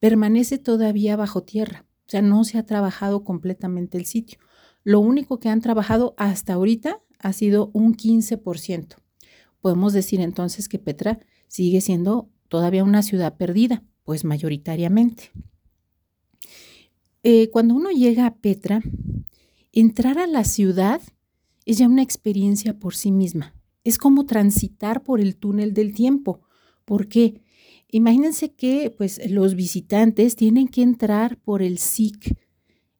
permanece 0.00 0.58
todavía 0.58 1.14
bajo 1.14 1.44
tierra. 1.44 1.86
O 2.06 2.10
sea, 2.10 2.20
no 2.20 2.42
se 2.42 2.58
ha 2.58 2.66
trabajado 2.66 3.22
completamente 3.22 3.96
el 3.96 4.06
sitio. 4.06 4.38
Lo 4.82 4.98
único 4.98 5.38
que 5.38 5.48
han 5.48 5.60
trabajado 5.60 6.14
hasta 6.16 6.54
ahorita 6.54 7.00
ha 7.20 7.32
sido 7.32 7.70
un 7.72 7.96
15%. 7.96 8.96
Podemos 9.60 9.92
decir 9.92 10.20
entonces 10.20 10.68
que 10.68 10.80
Petra 10.80 11.20
sigue 11.46 11.80
siendo 11.80 12.28
todavía 12.48 12.82
una 12.82 13.02
ciudad 13.02 13.36
perdida, 13.36 13.84
pues 14.02 14.24
mayoritariamente. 14.24 15.30
Eh, 17.22 17.50
cuando 17.50 17.76
uno 17.76 17.90
llega 17.90 18.26
a 18.26 18.34
Petra, 18.34 18.82
entrar 19.70 20.18
a 20.18 20.26
la 20.26 20.42
ciudad 20.42 21.00
es 21.66 21.78
ya 21.78 21.88
una 21.88 22.02
experiencia 22.02 22.78
por 22.78 22.94
sí 22.94 23.10
misma. 23.10 23.54
Es 23.84 23.98
como 23.98 24.26
transitar 24.26 25.02
por 25.02 25.20
el 25.20 25.36
túnel 25.36 25.74
del 25.74 25.94
tiempo. 25.94 26.40
¿Por 26.84 27.08
qué? 27.08 27.42
Imagínense 27.88 28.54
que 28.54 28.94
pues, 28.96 29.20
los 29.30 29.54
visitantes 29.54 30.36
tienen 30.36 30.68
que 30.68 30.82
entrar 30.82 31.38
por 31.38 31.62
el 31.62 31.78
SIC. 31.78 32.36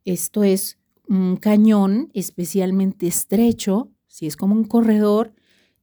Esto 0.04 0.44
es 0.44 0.78
un 1.08 1.36
cañón 1.36 2.10
especialmente 2.14 3.06
estrecho, 3.06 3.90
si 4.06 4.26
es 4.26 4.36
como 4.36 4.54
un 4.54 4.64
corredor, 4.64 5.34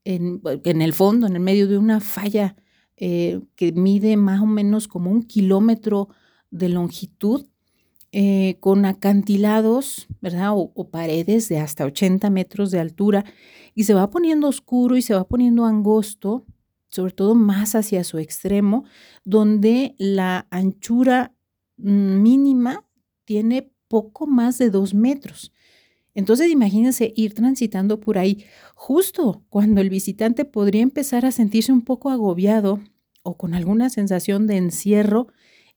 en, 0.04 0.40
en 0.44 0.82
el 0.82 0.92
fondo, 0.92 1.26
en 1.26 1.34
el 1.34 1.40
medio 1.40 1.68
de 1.68 1.78
una 1.78 2.00
falla 2.00 2.56
eh, 2.96 3.40
que 3.56 3.72
mide 3.72 4.16
más 4.16 4.40
o 4.40 4.46
menos 4.46 4.88
como 4.88 5.10
un 5.10 5.22
kilómetro 5.22 6.08
de 6.50 6.68
longitud, 6.68 7.46
eh, 8.12 8.56
con 8.60 8.84
acantilados, 8.84 10.08
¿verdad? 10.20 10.50
O, 10.54 10.90
paredes 10.90 11.48
de 11.48 11.58
hasta 11.58 11.84
80 11.84 12.28
metros 12.30 12.70
de 12.70 12.80
altura, 12.80 13.24
y 13.74 13.84
se 13.84 13.94
va 13.94 14.10
poniendo 14.10 14.48
oscuro 14.48 14.96
y 14.96 15.02
se 15.02 15.14
va 15.14 15.28
poniendo 15.28 15.64
angosto, 15.64 16.44
sobre 16.88 17.12
todo 17.12 17.34
más 17.34 17.74
hacia 17.74 18.02
su 18.02 18.18
extremo, 18.18 18.84
donde 19.24 19.94
la 19.98 20.48
anchura 20.50 21.34
mínima 21.76 22.84
tiene 23.24 23.70
poco 23.86 24.26
más 24.26 24.58
de 24.58 24.70
dos 24.70 24.92
metros. 24.92 25.52
Entonces 26.14 26.50
imagínense 26.50 27.12
ir 27.14 27.34
transitando 27.34 28.00
por 28.00 28.18
ahí 28.18 28.44
justo 28.74 29.44
cuando 29.48 29.80
el 29.80 29.88
visitante 29.88 30.44
podría 30.44 30.82
empezar 30.82 31.24
a 31.24 31.30
sentirse 31.30 31.72
un 31.72 31.82
poco 31.82 32.10
agobiado 32.10 32.80
o 33.22 33.36
con 33.36 33.54
alguna 33.54 33.90
sensación 33.90 34.46
de 34.46 34.56
encierro, 34.56 35.28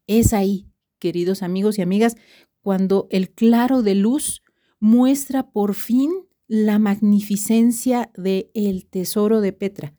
es 0.08 0.34
ahí, 0.34 0.68
queridos 1.04 1.44
amigos 1.44 1.78
y 1.78 1.82
amigas, 1.82 2.16
cuando 2.62 3.10
el 3.12 3.30
claro 3.30 3.82
de 3.82 3.94
luz 3.94 4.42
muestra 4.80 5.52
por 5.52 5.76
fin 5.76 6.10
la 6.48 6.80
magnificencia 6.80 8.10
de 8.16 8.50
el 8.54 8.86
tesoro 8.86 9.42
de 9.42 9.52
Petra, 9.52 9.94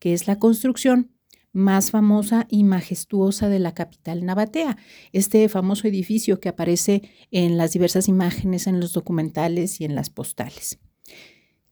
que 0.00 0.14
es 0.14 0.26
la 0.26 0.40
construcción 0.40 1.12
más 1.52 1.92
famosa 1.92 2.48
y 2.50 2.64
majestuosa 2.64 3.48
de 3.48 3.60
la 3.60 3.72
capital 3.72 4.26
nabatea, 4.26 4.76
este 5.12 5.48
famoso 5.48 5.86
edificio 5.86 6.40
que 6.40 6.48
aparece 6.48 7.02
en 7.30 7.56
las 7.56 7.72
diversas 7.72 8.08
imágenes, 8.08 8.66
en 8.66 8.80
los 8.80 8.92
documentales 8.92 9.80
y 9.80 9.84
en 9.84 9.94
las 9.94 10.10
postales. 10.10 10.80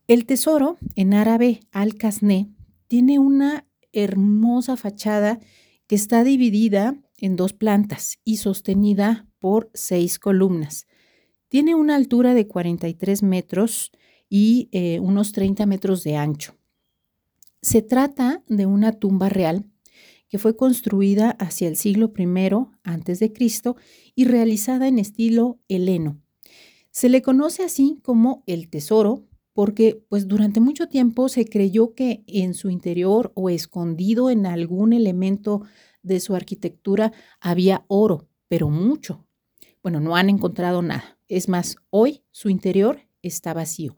El 0.07 0.26
tesoro, 0.26 0.78
en 0.95 1.12
árabe 1.12 1.59
al-Kasné, 1.73 2.47
tiene 2.87 3.19
una 3.19 3.66
hermosa 3.93 4.76
fachada 4.76 5.40
que 5.88 5.97
está 5.97 6.23
dividida 6.23 6.97
en 7.19 7.37
dos 7.37 7.53
plantas 7.53 8.19
y 8.25 8.37
sostenida 8.37 9.27
por 9.39 9.71
seis 9.75 10.19
columnas. 10.19 10.87
Tiene 11.49 11.75
una 11.75 11.95
altura 11.95 12.35
de 12.35 12.47
43 12.47 13.23
metros 13.23 13.93
y 14.29 14.69
eh, 14.73 14.99
unos 15.01 15.33
30 15.33 15.67
metros 15.67 16.03
de 16.03 16.17
ancho. 16.17 16.57
Se 17.63 17.83
trata 17.83 18.43
de 18.49 18.67
una 18.67 18.93
tumba 18.93 19.29
real 19.29 19.67
que 20.29 20.39
fue 20.39 20.57
construida 20.57 21.31
hacia 21.31 21.69
el 21.69 21.77
siglo 21.77 22.13
I 22.17 23.29
Cristo 23.33 23.77
y 24.15 24.25
realizada 24.25 24.89
en 24.89 24.99
estilo 24.99 25.61
heleno. 25.69 26.21
Se 26.91 27.09
le 27.09 27.23
conoce 27.23 27.63
así 27.63 28.01
como 28.03 28.43
el 28.47 28.69
tesoro 28.69 29.27
porque 29.57 30.05
pues 30.11 30.29
durante 30.29 30.61
mucho 30.61 30.87
tiempo 30.87 31.31
se 31.31 31.47
creyó 31.47 31.95
que 31.95 32.23
en 32.27 32.53
su 32.53 32.69
interior 32.69 33.33
o 33.35 33.49
escondido 33.49 34.29
en 34.29 34.45
algún 34.45 34.93
elemento 34.93 35.63
de 36.03 36.21
su 36.21 36.35
arquitectura 36.35 37.15
había 37.41 37.87
oro, 37.89 38.29
pero 38.49 38.69
mucho. 38.69 39.27
Bueno, 39.83 39.99
no 39.99 40.15
han 40.15 40.29
encontrado 40.29 40.83
nada. 40.83 41.19
Es 41.27 41.49
más, 41.49 41.77
hoy 41.89 42.23
su 42.33 42.51
interior 42.51 43.09
está 43.23 43.55
vacío. 43.55 43.97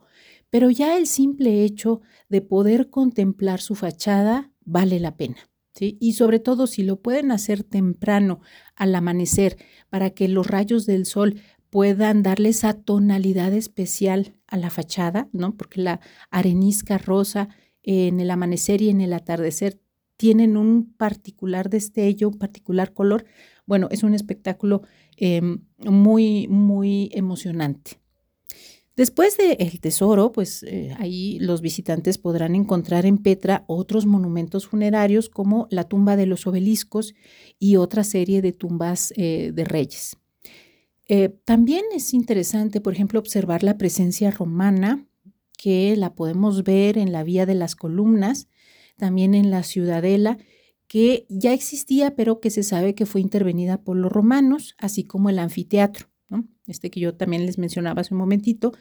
Pero 0.48 0.70
ya 0.70 0.96
el 0.96 1.08
simple 1.08 1.64
hecho 1.64 2.02
de 2.28 2.40
poder 2.40 2.88
contemplar 2.88 3.60
su 3.60 3.74
fachada 3.74 4.52
vale 4.64 5.00
la 5.00 5.16
pena. 5.16 5.50
Y 5.80 6.12
sobre 6.12 6.38
todo 6.38 6.68
si 6.68 6.84
lo 6.84 7.02
pueden 7.02 7.32
hacer 7.32 7.64
temprano, 7.64 8.42
al 8.76 8.94
amanecer, 8.94 9.56
para 9.90 10.10
que 10.10 10.28
los 10.28 10.46
rayos 10.46 10.86
del 10.86 11.04
sol 11.04 11.40
puedan 11.68 12.22
darle 12.22 12.50
esa 12.50 12.74
tonalidad 12.74 13.52
especial 13.52 14.37
a 14.48 14.56
la 14.56 14.70
fachada, 14.70 15.28
¿no? 15.32 15.56
Porque 15.56 15.80
la 15.80 16.00
arenisca 16.30 16.98
rosa 16.98 17.48
en 17.82 18.20
el 18.20 18.30
amanecer 18.30 18.82
y 18.82 18.90
en 18.90 19.00
el 19.00 19.12
atardecer 19.12 19.80
tienen 20.16 20.56
un 20.56 20.92
particular 20.92 21.70
destello, 21.70 22.28
un 22.28 22.38
particular 22.38 22.92
color. 22.92 23.24
Bueno, 23.66 23.88
es 23.90 24.02
un 24.02 24.14
espectáculo 24.14 24.82
em, 25.16 25.60
muy, 25.78 26.48
muy 26.48 27.08
emocionante. 27.12 28.00
Después 28.96 29.36
de 29.36 29.52
El 29.60 29.78
Tesoro, 29.78 30.32
pues 30.32 30.64
eh, 30.64 30.92
ahí 30.98 31.38
los 31.38 31.60
visitantes 31.60 32.18
podrán 32.18 32.56
encontrar 32.56 33.06
en 33.06 33.18
Petra 33.18 33.64
otros 33.68 34.06
monumentos 34.06 34.66
funerarios 34.66 35.28
como 35.28 35.68
la 35.70 35.84
tumba 35.84 36.16
de 36.16 36.26
los 36.26 36.48
obeliscos 36.48 37.14
y 37.60 37.76
otra 37.76 38.02
serie 38.02 38.42
de 38.42 38.50
tumbas 38.50 39.14
eh, 39.16 39.52
de 39.54 39.64
reyes. 39.64 40.16
Eh, 41.08 41.30
también 41.44 41.84
es 41.94 42.12
interesante, 42.12 42.80
por 42.80 42.92
ejemplo, 42.92 43.18
observar 43.18 43.62
la 43.62 43.78
presencia 43.78 44.30
romana, 44.30 45.06
que 45.56 45.96
la 45.96 46.14
podemos 46.14 46.62
ver 46.62 46.98
en 46.98 47.12
la 47.12 47.24
Vía 47.24 47.46
de 47.46 47.54
las 47.54 47.74
Columnas, 47.74 48.48
también 48.96 49.34
en 49.34 49.50
la 49.50 49.62
Ciudadela, 49.62 50.38
que 50.86 51.26
ya 51.28 51.52
existía, 51.52 52.14
pero 52.14 52.40
que 52.40 52.50
se 52.50 52.62
sabe 52.62 52.94
que 52.94 53.06
fue 53.06 53.20
intervenida 53.20 53.82
por 53.82 53.96
los 53.96 54.12
romanos, 54.12 54.74
así 54.78 55.04
como 55.04 55.30
el 55.30 55.38
anfiteatro, 55.38 56.08
este 56.66 56.90
que 56.90 57.00
yo 57.00 57.14
también 57.14 57.46
les 57.46 57.58
mencionaba 57.58 58.02
hace 58.02 58.14
un 58.14 58.20
momentito. 58.20 58.72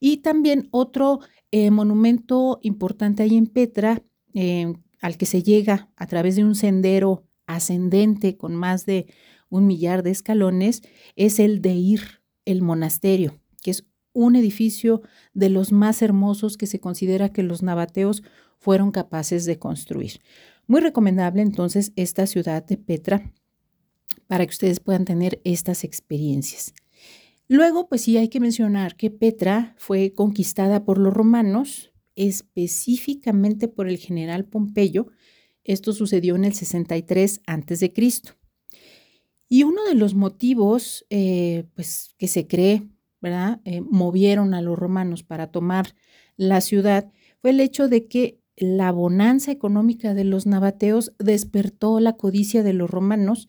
Y 0.00 0.18
también 0.18 0.68
otro 0.70 1.20
eh, 1.50 1.70
monumento 1.70 2.58
importante 2.62 3.22
ahí 3.22 3.36
en 3.36 3.46
Petra, 3.46 4.02
eh, 4.34 4.72
al 5.00 5.16
que 5.16 5.26
se 5.26 5.42
llega 5.42 5.90
a 5.96 6.06
través 6.06 6.36
de 6.36 6.44
un 6.44 6.54
sendero 6.54 7.24
ascendente 7.46 8.36
con 8.36 8.54
más 8.54 8.86
de 8.86 9.06
un 9.52 9.66
millar 9.66 10.02
de 10.02 10.10
escalones, 10.10 10.82
es 11.14 11.38
el 11.38 11.60
de 11.60 11.74
Ir, 11.74 12.22
el 12.46 12.62
monasterio, 12.62 13.38
que 13.62 13.70
es 13.70 13.84
un 14.14 14.34
edificio 14.34 15.02
de 15.34 15.50
los 15.50 15.72
más 15.72 16.00
hermosos 16.02 16.56
que 16.56 16.66
se 16.66 16.80
considera 16.80 17.28
que 17.28 17.42
los 17.42 17.62
nabateos 17.62 18.22
fueron 18.58 18.92
capaces 18.92 19.44
de 19.44 19.58
construir. 19.58 20.20
Muy 20.66 20.80
recomendable 20.80 21.42
entonces 21.42 21.92
esta 21.96 22.26
ciudad 22.26 22.64
de 22.64 22.78
Petra 22.78 23.32
para 24.26 24.46
que 24.46 24.50
ustedes 24.50 24.80
puedan 24.80 25.04
tener 25.04 25.40
estas 25.44 25.84
experiencias. 25.84 26.72
Luego, 27.46 27.88
pues 27.88 28.02
sí 28.02 28.16
hay 28.16 28.28
que 28.28 28.40
mencionar 28.40 28.96
que 28.96 29.10
Petra 29.10 29.74
fue 29.76 30.14
conquistada 30.14 30.84
por 30.84 30.96
los 30.96 31.12
romanos, 31.12 31.92
específicamente 32.16 33.68
por 33.68 33.86
el 33.88 33.98
general 33.98 34.46
Pompeyo. 34.46 35.08
Esto 35.64 35.92
sucedió 35.92 36.36
en 36.36 36.44
el 36.44 36.54
63 36.54 37.42
a.C. 37.46 37.92
Y 39.52 39.64
uno 39.64 39.84
de 39.84 39.94
los 39.94 40.14
motivos 40.14 41.04
eh, 41.10 41.64
pues, 41.74 42.14
que 42.16 42.26
se 42.26 42.46
cree, 42.46 42.88
¿verdad?, 43.20 43.60
eh, 43.66 43.82
movieron 43.82 44.54
a 44.54 44.62
los 44.62 44.78
romanos 44.78 45.24
para 45.24 45.48
tomar 45.48 45.94
la 46.38 46.62
ciudad 46.62 47.12
fue 47.42 47.50
el 47.50 47.60
hecho 47.60 47.86
de 47.90 48.06
que 48.08 48.40
la 48.56 48.90
bonanza 48.92 49.52
económica 49.52 50.14
de 50.14 50.24
los 50.24 50.46
nabateos 50.46 51.12
despertó 51.18 52.00
la 52.00 52.14
codicia 52.14 52.62
de 52.62 52.72
los 52.72 52.88
romanos, 52.88 53.46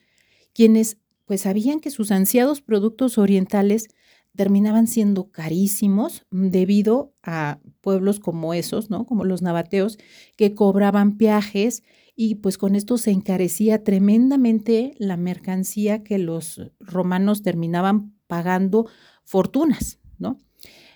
quienes 0.53 0.97
pues 1.23 1.39
sabían 1.39 1.79
que 1.79 1.89
sus 1.89 2.11
ansiados 2.11 2.61
productos 2.61 3.17
orientales 3.17 3.87
terminaban 4.35 4.87
siendo 4.87 5.31
carísimos 5.31 6.25
debido 6.31 7.13
a 7.23 7.59
pueblos 7.79 8.19
como 8.19 8.53
esos, 8.53 8.89
¿no? 8.89 9.05
Como 9.05 9.23
los 9.23 9.41
nabateos, 9.41 9.97
que 10.35 10.53
cobraban 10.53 11.15
peajes 11.15 11.81
y 12.15 12.35
pues 12.35 12.57
con 12.57 12.75
esto 12.75 12.97
se 12.97 13.11
encarecía 13.11 13.83
tremendamente 13.83 14.93
la 14.97 15.17
mercancía 15.17 16.03
que 16.03 16.19
los 16.19 16.61
romanos 16.79 17.41
terminaban 17.41 18.13
pagando 18.27 18.87
fortunas, 19.23 19.99
¿no? 20.17 20.37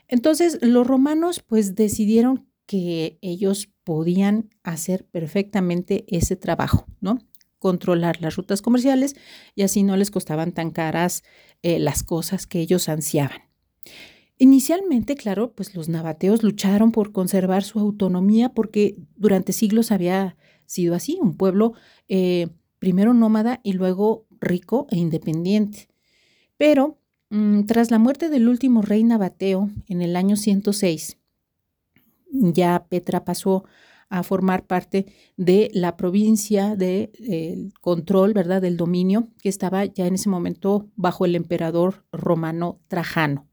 Entonces 0.07 0.59
los 0.61 0.85
romanos 0.85 1.43
pues 1.45 1.75
decidieron 1.75 2.47
que 2.65 3.17
ellos 3.21 3.69
podían 3.83 4.49
hacer 4.63 5.05
perfectamente 5.05 6.05
ese 6.07 6.35
trabajo, 6.35 6.85
¿no? 7.01 7.19
Controlar 7.59 8.21
las 8.21 8.35
rutas 8.35 8.61
comerciales 8.61 9.15
y 9.55 9.63
así 9.63 9.83
no 9.83 9.97
les 9.97 10.11
costaban 10.11 10.51
tan 10.51 10.71
caras 10.71 11.23
eh, 11.63 11.79
las 11.79 12.03
cosas 12.03 12.45
que 12.45 12.59
ellos 12.59 12.89
ansiaban. 12.89 13.41
Inicialmente, 14.37 15.15
claro, 15.15 15.53
pues 15.53 15.73
los 15.73 15.89
nabateos 15.89 16.43
lucharon 16.43 16.91
por 16.91 17.11
conservar 17.11 17.63
su 17.63 17.79
autonomía 17.79 18.49
porque 18.49 18.95
durante 19.15 19.51
siglos 19.51 19.91
había 19.91 20.37
sido 20.67 20.93
así, 20.93 21.17
un 21.19 21.35
pueblo 21.35 21.73
eh, 22.07 22.49
primero 22.77 23.13
nómada 23.13 23.59
y 23.63 23.73
luego 23.73 24.27
rico 24.39 24.85
e 24.91 24.97
independiente. 24.97 25.87
Pero 26.57 26.99
mm, 27.31 27.63
tras 27.63 27.89
la 27.89 27.97
muerte 27.97 28.29
del 28.29 28.47
último 28.47 28.83
rey 28.83 29.03
nabateo 29.03 29.69
en 29.87 30.01
el 30.03 30.15
año 30.15 30.35
106, 30.35 31.17
ya 32.31 32.85
Petra 32.87 33.25
pasó 33.25 33.63
a 34.09 34.23
formar 34.23 34.65
parte 34.65 35.05
de 35.35 35.69
la 35.73 35.97
provincia 35.97 36.75
de 36.75 37.11
eh, 37.19 37.69
control, 37.81 38.33
¿verdad?, 38.33 38.61
del 38.61 38.77
dominio 38.77 39.29
que 39.41 39.49
estaba 39.49 39.85
ya 39.85 40.07
en 40.07 40.15
ese 40.15 40.29
momento 40.29 40.87
bajo 40.95 41.25
el 41.25 41.35
emperador 41.35 42.05
romano 42.11 42.79
Trajano. 42.87 43.47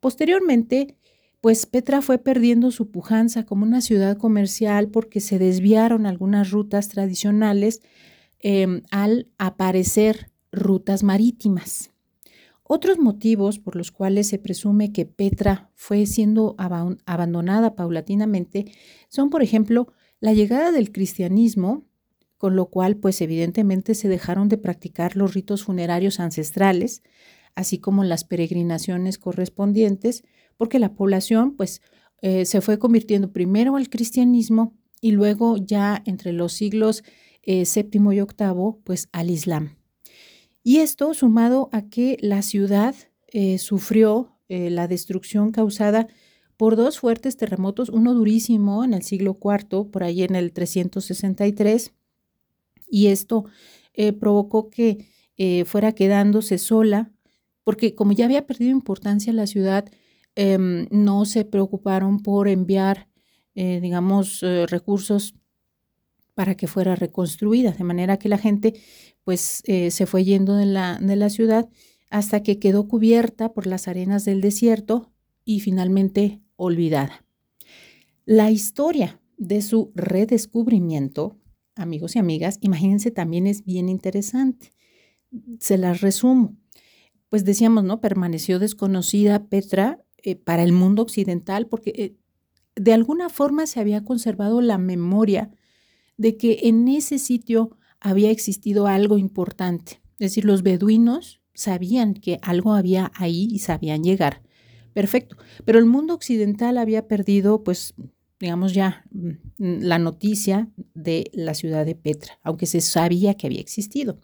Posteriormente, 0.00 0.98
pues 1.40 1.64
Petra 1.66 2.02
fue 2.02 2.18
perdiendo 2.18 2.70
su 2.70 2.90
pujanza 2.90 3.46
como 3.46 3.64
una 3.64 3.80
ciudad 3.80 4.18
comercial 4.18 4.88
porque 4.88 5.20
se 5.20 5.38
desviaron 5.38 6.06
algunas 6.06 6.50
rutas 6.50 6.88
tradicionales 6.88 7.80
em, 8.40 8.82
al 8.90 9.28
aparecer 9.38 10.30
rutas 10.52 11.02
marítimas. 11.02 11.90
Otros 12.62 12.98
motivos 12.98 13.58
por 13.58 13.74
los 13.74 13.90
cuales 13.90 14.28
se 14.28 14.38
presume 14.38 14.92
que 14.92 15.06
Petra 15.06 15.70
fue 15.74 16.06
siendo 16.06 16.54
abandonada 16.56 17.74
paulatinamente 17.74 18.72
son, 19.08 19.30
por 19.30 19.42
ejemplo, 19.42 19.92
la 20.20 20.34
llegada 20.34 20.70
del 20.70 20.92
cristianismo, 20.92 21.84
con 22.38 22.54
lo 22.54 22.66
cual, 22.66 22.96
pues 22.96 23.20
evidentemente 23.22 23.94
se 23.94 24.08
dejaron 24.08 24.48
de 24.48 24.56
practicar 24.56 25.16
los 25.16 25.34
ritos 25.34 25.64
funerarios 25.64 26.20
ancestrales, 26.20 27.02
así 27.54 27.78
como 27.78 28.04
las 28.04 28.24
peregrinaciones 28.24 29.18
correspondientes, 29.18 30.22
porque 30.60 30.78
la 30.78 30.92
población 30.92 31.56
pues 31.56 31.80
eh, 32.20 32.44
se 32.44 32.60
fue 32.60 32.78
convirtiendo 32.78 33.32
primero 33.32 33.76
al 33.76 33.88
cristianismo 33.88 34.76
y 35.00 35.12
luego 35.12 35.56
ya 35.56 36.02
entre 36.04 36.34
los 36.34 36.52
siglos 36.52 37.02
eh, 37.42 37.64
y 37.64 38.20
octavo 38.20 38.78
pues 38.84 39.08
al 39.12 39.30
islam. 39.30 39.78
Y 40.62 40.80
esto 40.80 41.14
sumado 41.14 41.70
a 41.72 41.88
que 41.88 42.18
la 42.20 42.42
ciudad 42.42 42.94
eh, 43.28 43.56
sufrió 43.56 44.36
la 44.48 44.86
destrucción 44.86 45.50
causada 45.50 46.08
por 46.58 46.76
dos 46.76 46.98
fuertes 46.98 47.38
terremotos, 47.38 47.88
uno 47.88 48.12
durísimo 48.12 48.84
en 48.84 48.92
el 48.92 49.02
siglo 49.02 49.38
IV, 49.42 49.90
por 49.90 50.02
ahí 50.02 50.24
en 50.24 50.34
el 50.34 50.52
363, 50.52 51.94
y 52.90 53.06
esto 53.06 53.44
provocó 54.18 54.68
que 54.68 55.06
fuera 55.66 55.92
quedándose 55.92 56.58
sola, 56.58 57.12
porque 57.62 57.94
como 57.94 58.10
ya 58.10 58.24
había 58.24 58.48
perdido 58.48 58.72
importancia 58.72 59.32
la 59.32 59.46
ciudad, 59.46 59.88
Em, 60.36 60.86
no 60.90 61.24
se 61.24 61.44
preocuparon 61.44 62.20
por 62.20 62.48
enviar, 62.48 63.08
eh, 63.54 63.80
digamos, 63.80 64.42
eh, 64.42 64.66
recursos 64.66 65.34
para 66.34 66.54
que 66.54 66.68
fuera 66.68 66.94
reconstruida, 66.94 67.72
de 67.72 67.84
manera 67.84 68.18
que 68.18 68.28
la 68.28 68.38
gente 68.38 68.74
pues 69.24 69.62
eh, 69.66 69.90
se 69.90 70.06
fue 70.06 70.24
yendo 70.24 70.56
de 70.56 70.66
la, 70.66 70.98
de 70.98 71.16
la 71.16 71.28
ciudad 71.28 71.68
hasta 72.08 72.42
que 72.42 72.58
quedó 72.58 72.88
cubierta 72.88 73.52
por 73.52 73.66
las 73.66 73.88
arenas 73.88 74.24
del 74.24 74.40
desierto 74.40 75.12
y 75.44 75.60
finalmente 75.60 76.40
olvidada. 76.56 77.24
La 78.24 78.50
historia 78.50 79.20
de 79.36 79.62
su 79.62 79.92
redescubrimiento, 79.94 81.36
amigos 81.74 82.16
y 82.16 82.18
amigas, 82.18 82.58
imagínense 82.60 83.10
también 83.10 83.46
es 83.46 83.64
bien 83.64 83.88
interesante. 83.88 84.72
Se 85.58 85.78
las 85.78 86.00
resumo. 86.00 86.56
Pues 87.28 87.44
decíamos, 87.44 87.84
¿no? 87.84 88.00
Permaneció 88.00 88.58
desconocida 88.58 89.46
Petra 89.46 90.04
eh, 90.22 90.36
para 90.36 90.62
el 90.62 90.72
mundo 90.72 91.02
occidental, 91.02 91.66
porque 91.66 91.92
eh, 91.96 92.16
de 92.76 92.92
alguna 92.92 93.28
forma 93.28 93.66
se 93.66 93.80
había 93.80 94.04
conservado 94.04 94.60
la 94.60 94.78
memoria 94.78 95.50
de 96.16 96.36
que 96.36 96.60
en 96.64 96.88
ese 96.88 97.18
sitio 97.18 97.76
había 98.00 98.30
existido 98.30 98.86
algo 98.86 99.18
importante. 99.18 100.00
Es 100.18 100.32
decir, 100.32 100.44
los 100.44 100.62
beduinos 100.62 101.40
sabían 101.54 102.14
que 102.14 102.38
algo 102.42 102.74
había 102.74 103.12
ahí 103.14 103.48
y 103.50 103.58
sabían 103.58 104.02
llegar. 104.02 104.42
Perfecto. 104.92 105.36
Pero 105.64 105.78
el 105.78 105.86
mundo 105.86 106.14
occidental 106.14 106.78
había 106.78 107.06
perdido, 107.06 107.62
pues, 107.62 107.94
digamos 108.38 108.74
ya, 108.74 109.04
mm, 109.12 109.30
la 109.82 109.98
noticia 109.98 110.70
de 110.94 111.30
la 111.32 111.54
ciudad 111.54 111.86
de 111.86 111.94
Petra, 111.94 112.38
aunque 112.42 112.66
se 112.66 112.80
sabía 112.80 113.34
que 113.34 113.46
había 113.46 113.60
existido. 113.60 114.18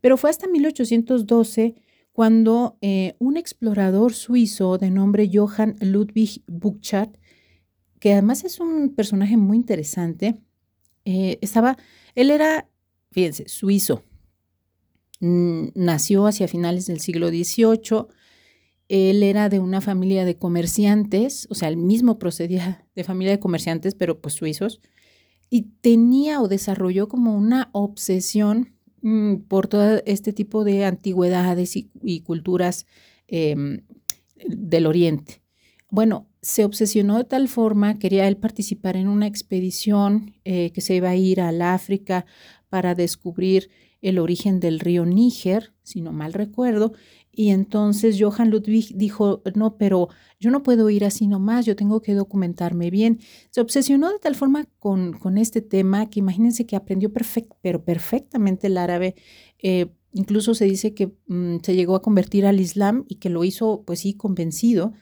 Pero 0.00 0.16
fue 0.16 0.30
hasta 0.30 0.48
1812 0.48 1.74
cuando 2.18 2.78
eh, 2.80 3.14
un 3.20 3.36
explorador 3.36 4.12
suizo 4.12 4.76
de 4.76 4.90
nombre 4.90 5.30
Johann 5.32 5.76
Ludwig 5.80 6.42
Burckhardt, 6.48 7.16
que 8.00 8.12
además 8.12 8.42
es 8.42 8.58
un 8.58 8.92
personaje 8.92 9.36
muy 9.36 9.56
interesante, 9.56 10.34
eh, 11.04 11.38
estaba, 11.42 11.76
él 12.16 12.32
era, 12.32 12.68
fíjense, 13.12 13.46
suizo, 13.46 14.02
nació 15.20 16.26
hacia 16.26 16.48
finales 16.48 16.86
del 16.86 16.98
siglo 16.98 17.28
XVIII, 17.28 18.08
él 18.88 19.22
era 19.22 19.48
de 19.48 19.60
una 19.60 19.80
familia 19.80 20.24
de 20.24 20.36
comerciantes, 20.36 21.46
o 21.50 21.54
sea, 21.54 21.68
él 21.68 21.76
mismo 21.76 22.18
procedía 22.18 22.84
de 22.96 23.04
familia 23.04 23.30
de 23.30 23.38
comerciantes, 23.38 23.94
pero 23.94 24.20
pues 24.20 24.34
suizos, 24.34 24.80
y 25.50 25.68
tenía 25.82 26.42
o 26.42 26.48
desarrolló 26.48 27.06
como 27.06 27.36
una 27.36 27.70
obsesión 27.70 28.70
mm, 28.70 28.77
por 29.48 29.68
todo 29.68 30.02
este 30.06 30.32
tipo 30.32 30.64
de 30.64 30.84
antigüedades 30.84 31.76
y, 31.76 32.20
culturas 32.20 32.86
em, 33.26 33.82
del 34.46 34.86
Oriente. 34.86 35.42
Bueno, 35.90 36.27
se 36.42 36.64
obsesionó 36.64 37.18
de 37.18 37.24
tal 37.24 37.48
forma, 37.48 37.98
quería 37.98 38.28
él 38.28 38.36
participar 38.36 38.96
en 38.96 39.08
una 39.08 39.26
expedición 39.26 40.34
eh, 40.44 40.70
que 40.72 40.80
se 40.80 40.94
iba 40.94 41.10
a 41.10 41.16
ir 41.16 41.40
al 41.40 41.62
África 41.62 42.26
para 42.68 42.94
descubrir 42.94 43.70
el 44.00 44.18
origen 44.18 44.60
del 44.60 44.78
río 44.78 45.04
Níger, 45.04 45.72
si 45.82 46.00
no 46.00 46.12
mal 46.12 46.32
recuerdo, 46.32 46.92
y 47.38 47.50
entonces 47.50 48.16
Johann 48.20 48.50
Ludwig 48.50 48.96
dijo, 48.96 49.42
no, 49.54 49.76
pero 49.76 50.08
yo 50.40 50.50
no 50.50 50.64
puedo 50.64 50.90
ir 50.90 51.04
así 51.04 51.28
nomás, 51.28 51.66
yo 51.66 51.76
tengo 51.76 52.02
que 52.02 52.14
documentarme 52.14 52.90
bien. 52.90 53.20
Se 53.50 53.60
obsesionó 53.60 54.10
de 54.10 54.18
tal 54.18 54.34
forma 54.34 54.66
con, 54.80 55.12
con 55.12 55.38
este 55.38 55.62
tema 55.62 56.10
que 56.10 56.18
imagínense 56.18 56.66
que 56.66 56.74
aprendió 56.74 57.12
pero 57.62 57.84
perfectamente 57.84 58.66
el 58.66 58.76
árabe. 58.76 59.14
Eh, 59.60 59.86
incluso 60.12 60.54
se 60.54 60.64
dice 60.64 60.94
que 60.94 61.12
mm, 61.28 61.58
se 61.62 61.76
llegó 61.76 61.94
a 61.94 62.02
convertir 62.02 62.44
al 62.44 62.58
Islam 62.58 63.04
y 63.08 63.16
que 63.16 63.30
lo 63.30 63.44
hizo, 63.44 63.84
pues 63.86 64.00
sí, 64.00 64.14
convencido. 64.14 64.94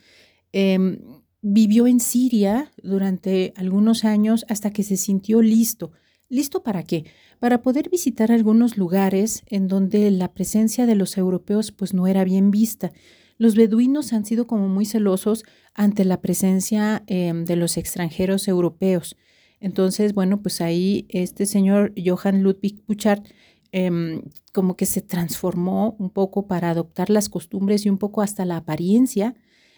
Em, 0.52 0.98
vivió 1.48 1.86
en 1.86 2.00
Siria 2.00 2.72
durante 2.82 3.52
algunos 3.56 4.04
años 4.04 4.44
hasta 4.48 4.72
que 4.72 4.82
se 4.82 4.96
sintió 4.96 5.42
listo. 5.42 5.92
¿Listo 6.28 6.64
para 6.64 6.82
qué? 6.82 7.04
Para 7.38 7.62
poder 7.62 7.88
visitar 7.88 8.32
algunos 8.32 8.76
lugares 8.76 9.44
en 9.46 9.68
donde 9.68 10.10
la 10.10 10.34
presencia 10.34 10.86
de 10.86 10.96
los 10.96 11.16
europeos 11.16 11.70
pues 11.70 11.94
no 11.94 12.08
era 12.08 12.24
bien 12.24 12.50
vista. 12.50 12.90
Los 13.38 13.54
beduinos 13.54 14.12
han 14.12 14.24
sido 14.24 14.48
como 14.48 14.66
muy 14.66 14.86
celosos 14.86 15.44
ante 15.72 16.04
la 16.04 16.20
presencia 16.20 17.04
em, 17.06 17.44
de 17.44 17.54
los 17.54 17.76
extranjeros 17.76 18.48
europeos. 18.48 19.16
Entonces, 19.60 20.14
bueno, 20.14 20.42
pues 20.42 20.60
ahí 20.60 21.06
este 21.10 21.46
señor 21.46 21.92
Johann 21.96 22.42
Ludwig 22.42 22.82
Buchard 22.88 23.22
em, 23.70 24.22
como 24.52 24.76
que 24.76 24.86
se 24.86 25.00
transformó 25.00 25.94
un 26.00 26.10
poco 26.10 26.48
para 26.48 26.70
adoptar 26.70 27.08
las 27.08 27.28
costumbres 27.28 27.86
y 27.86 27.88
un 27.88 27.98
poco 27.98 28.20
hasta 28.20 28.44
la 28.44 28.56
apariencia 28.56 29.36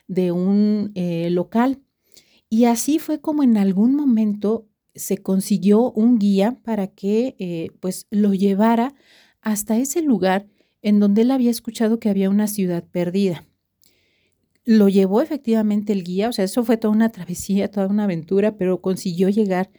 de 0.08 0.32
un 0.32 0.90
eh, 0.94 1.30
local. 1.30 1.80
Y 2.50 2.64
así 2.64 2.98
fue 2.98 3.20
como 3.20 3.42
en 3.42 3.56
algún 3.56 3.94
momento 3.94 4.66
se 4.94 5.18
consiguió 5.18 5.92
un 5.92 6.18
guía 6.18 6.58
para 6.64 6.88
que 6.88 7.36
eh, 7.38 7.70
pues 7.78 8.06
lo 8.10 8.34
llevara 8.34 8.94
hasta 9.40 9.76
ese 9.76 10.02
lugar 10.02 10.48
en 10.82 10.98
donde 10.98 11.22
él 11.22 11.30
había 11.30 11.50
escuchado 11.50 12.00
que 12.00 12.08
había 12.08 12.30
una 12.30 12.48
ciudad 12.48 12.84
perdida. 12.84 13.46
Lo 14.64 14.88
llevó 14.88 15.22
efectivamente 15.22 15.92
el 15.92 16.04
guía, 16.04 16.28
o 16.28 16.32
sea, 16.32 16.44
eso 16.44 16.64
fue 16.64 16.76
toda 16.76 16.92
una 16.92 17.10
travesía, 17.10 17.70
toda 17.70 17.86
una 17.86 18.04
aventura, 18.04 18.56
pero 18.56 18.80
consiguió 18.80 19.28
llegar 19.28 19.70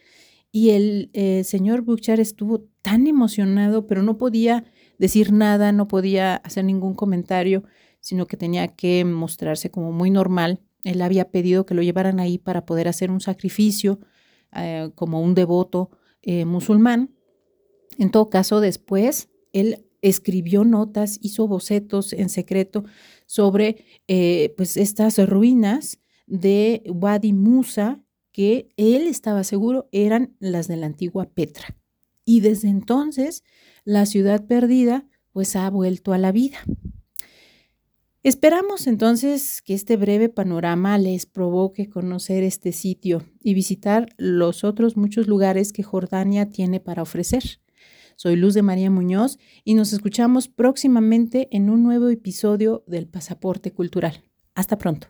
y 0.52 0.72
el 0.72 1.10
eh, 1.13 1.44
señor 1.44 1.82
Bouchard 1.82 2.20
estuvo 2.20 2.65
tan 2.82 3.08
emocionado, 3.08 3.86
pero 3.86 4.02
no 4.02 4.18
podía 4.18 4.65
decir 4.98 5.32
nada, 5.32 5.72
no 5.72 5.88
podía 5.88 6.36
hacer 6.38 6.65
ningún 6.65 6.96
comentario, 6.96 7.63
sino 8.00 8.28
que 8.28 8.38
tenía 8.38 8.70
que 8.76 9.06
mostrarse 9.06 9.72
como 9.72 9.92
muy 9.92 10.10
normal. 10.10 10.62
Él 10.84 11.02
había 11.02 11.30
pedido 11.32 11.66
que 11.66 11.74
lo 11.74 11.82
llevaran 11.82 12.20
ahí 12.20 12.38
para 12.38 12.66
poder 12.66 12.88
hacer 12.88 13.12
un 13.12 13.22
sacrificio 13.22 14.00
eh, 14.56 14.90
como 14.96 15.22
un 15.22 15.36
devoto 15.36 15.92
eh, 16.22 16.46
musulmán. 16.46 17.16
En 17.98 18.12
todo 18.12 18.30
caso, 18.30 18.62
después 18.62 19.30
él 19.54 19.86
escribió 20.02 20.64
notas, 20.64 21.20
hizo 21.22 21.48
bocetos 21.48 22.14
en 22.14 22.30
secreto 22.30 22.86
sobre 23.26 23.86
eh, 24.08 24.54
pues 24.56 24.78
estas 24.78 25.18
ruinas 25.28 26.00
de 26.26 26.84
Wadi 26.88 27.34
Musa 27.34 28.02
que 28.32 28.70
él 28.78 29.08
estaba 29.08 29.44
seguro 29.44 29.90
eran 29.92 30.36
las 30.40 30.68
de 30.68 30.78
la 30.78 30.86
antigua 30.86 31.26
Petra. 31.26 31.76
Y 32.24 32.42
desde 32.42 32.70
entonces 32.70 33.44
la 33.84 34.06
ciudad 34.06 34.46
perdida 34.46 35.06
pues 35.32 35.56
ha 35.56 35.70
vuelto 35.70 36.14
a 36.14 36.18
la 36.18 36.32
vida. 36.32 36.60
Esperamos 38.21 38.86
entonces 38.88 39.62
que 39.62 39.73
este 39.73 39.95
breve 39.95 40.27
panorama 40.27 40.97
les 40.97 41.25
provoque 41.25 41.89
conocer 41.89 42.43
este 42.43 42.73
sitio 42.73 43.23
y 43.41 43.53
visitar 43.53 44.10
los 44.17 44.65
otros 44.65 44.97
muchos 44.97 45.27
lugares 45.27 45.71
que 45.71 45.84
Jordania 45.84 46.49
tiene 46.49 46.82
para 46.82 47.01
ofrecer. 47.01 47.62
Soy 48.17 48.36
Luz 48.36 48.55
de 48.55 48.62
María 48.62 48.91
Muñoz 48.91 49.38
y 49.63 49.73
nos 49.73 49.93
escuchamos 49.93 50.49
próximamente 50.49 51.47
en 51.51 51.69
un 51.69 51.82
nuevo 51.82 52.10
episodio 52.10 52.84
del 52.88 53.08
Pasaporte 53.08 53.71
Cultural. 53.71 54.21
Hasta 54.53 54.77
pronto. 54.77 55.08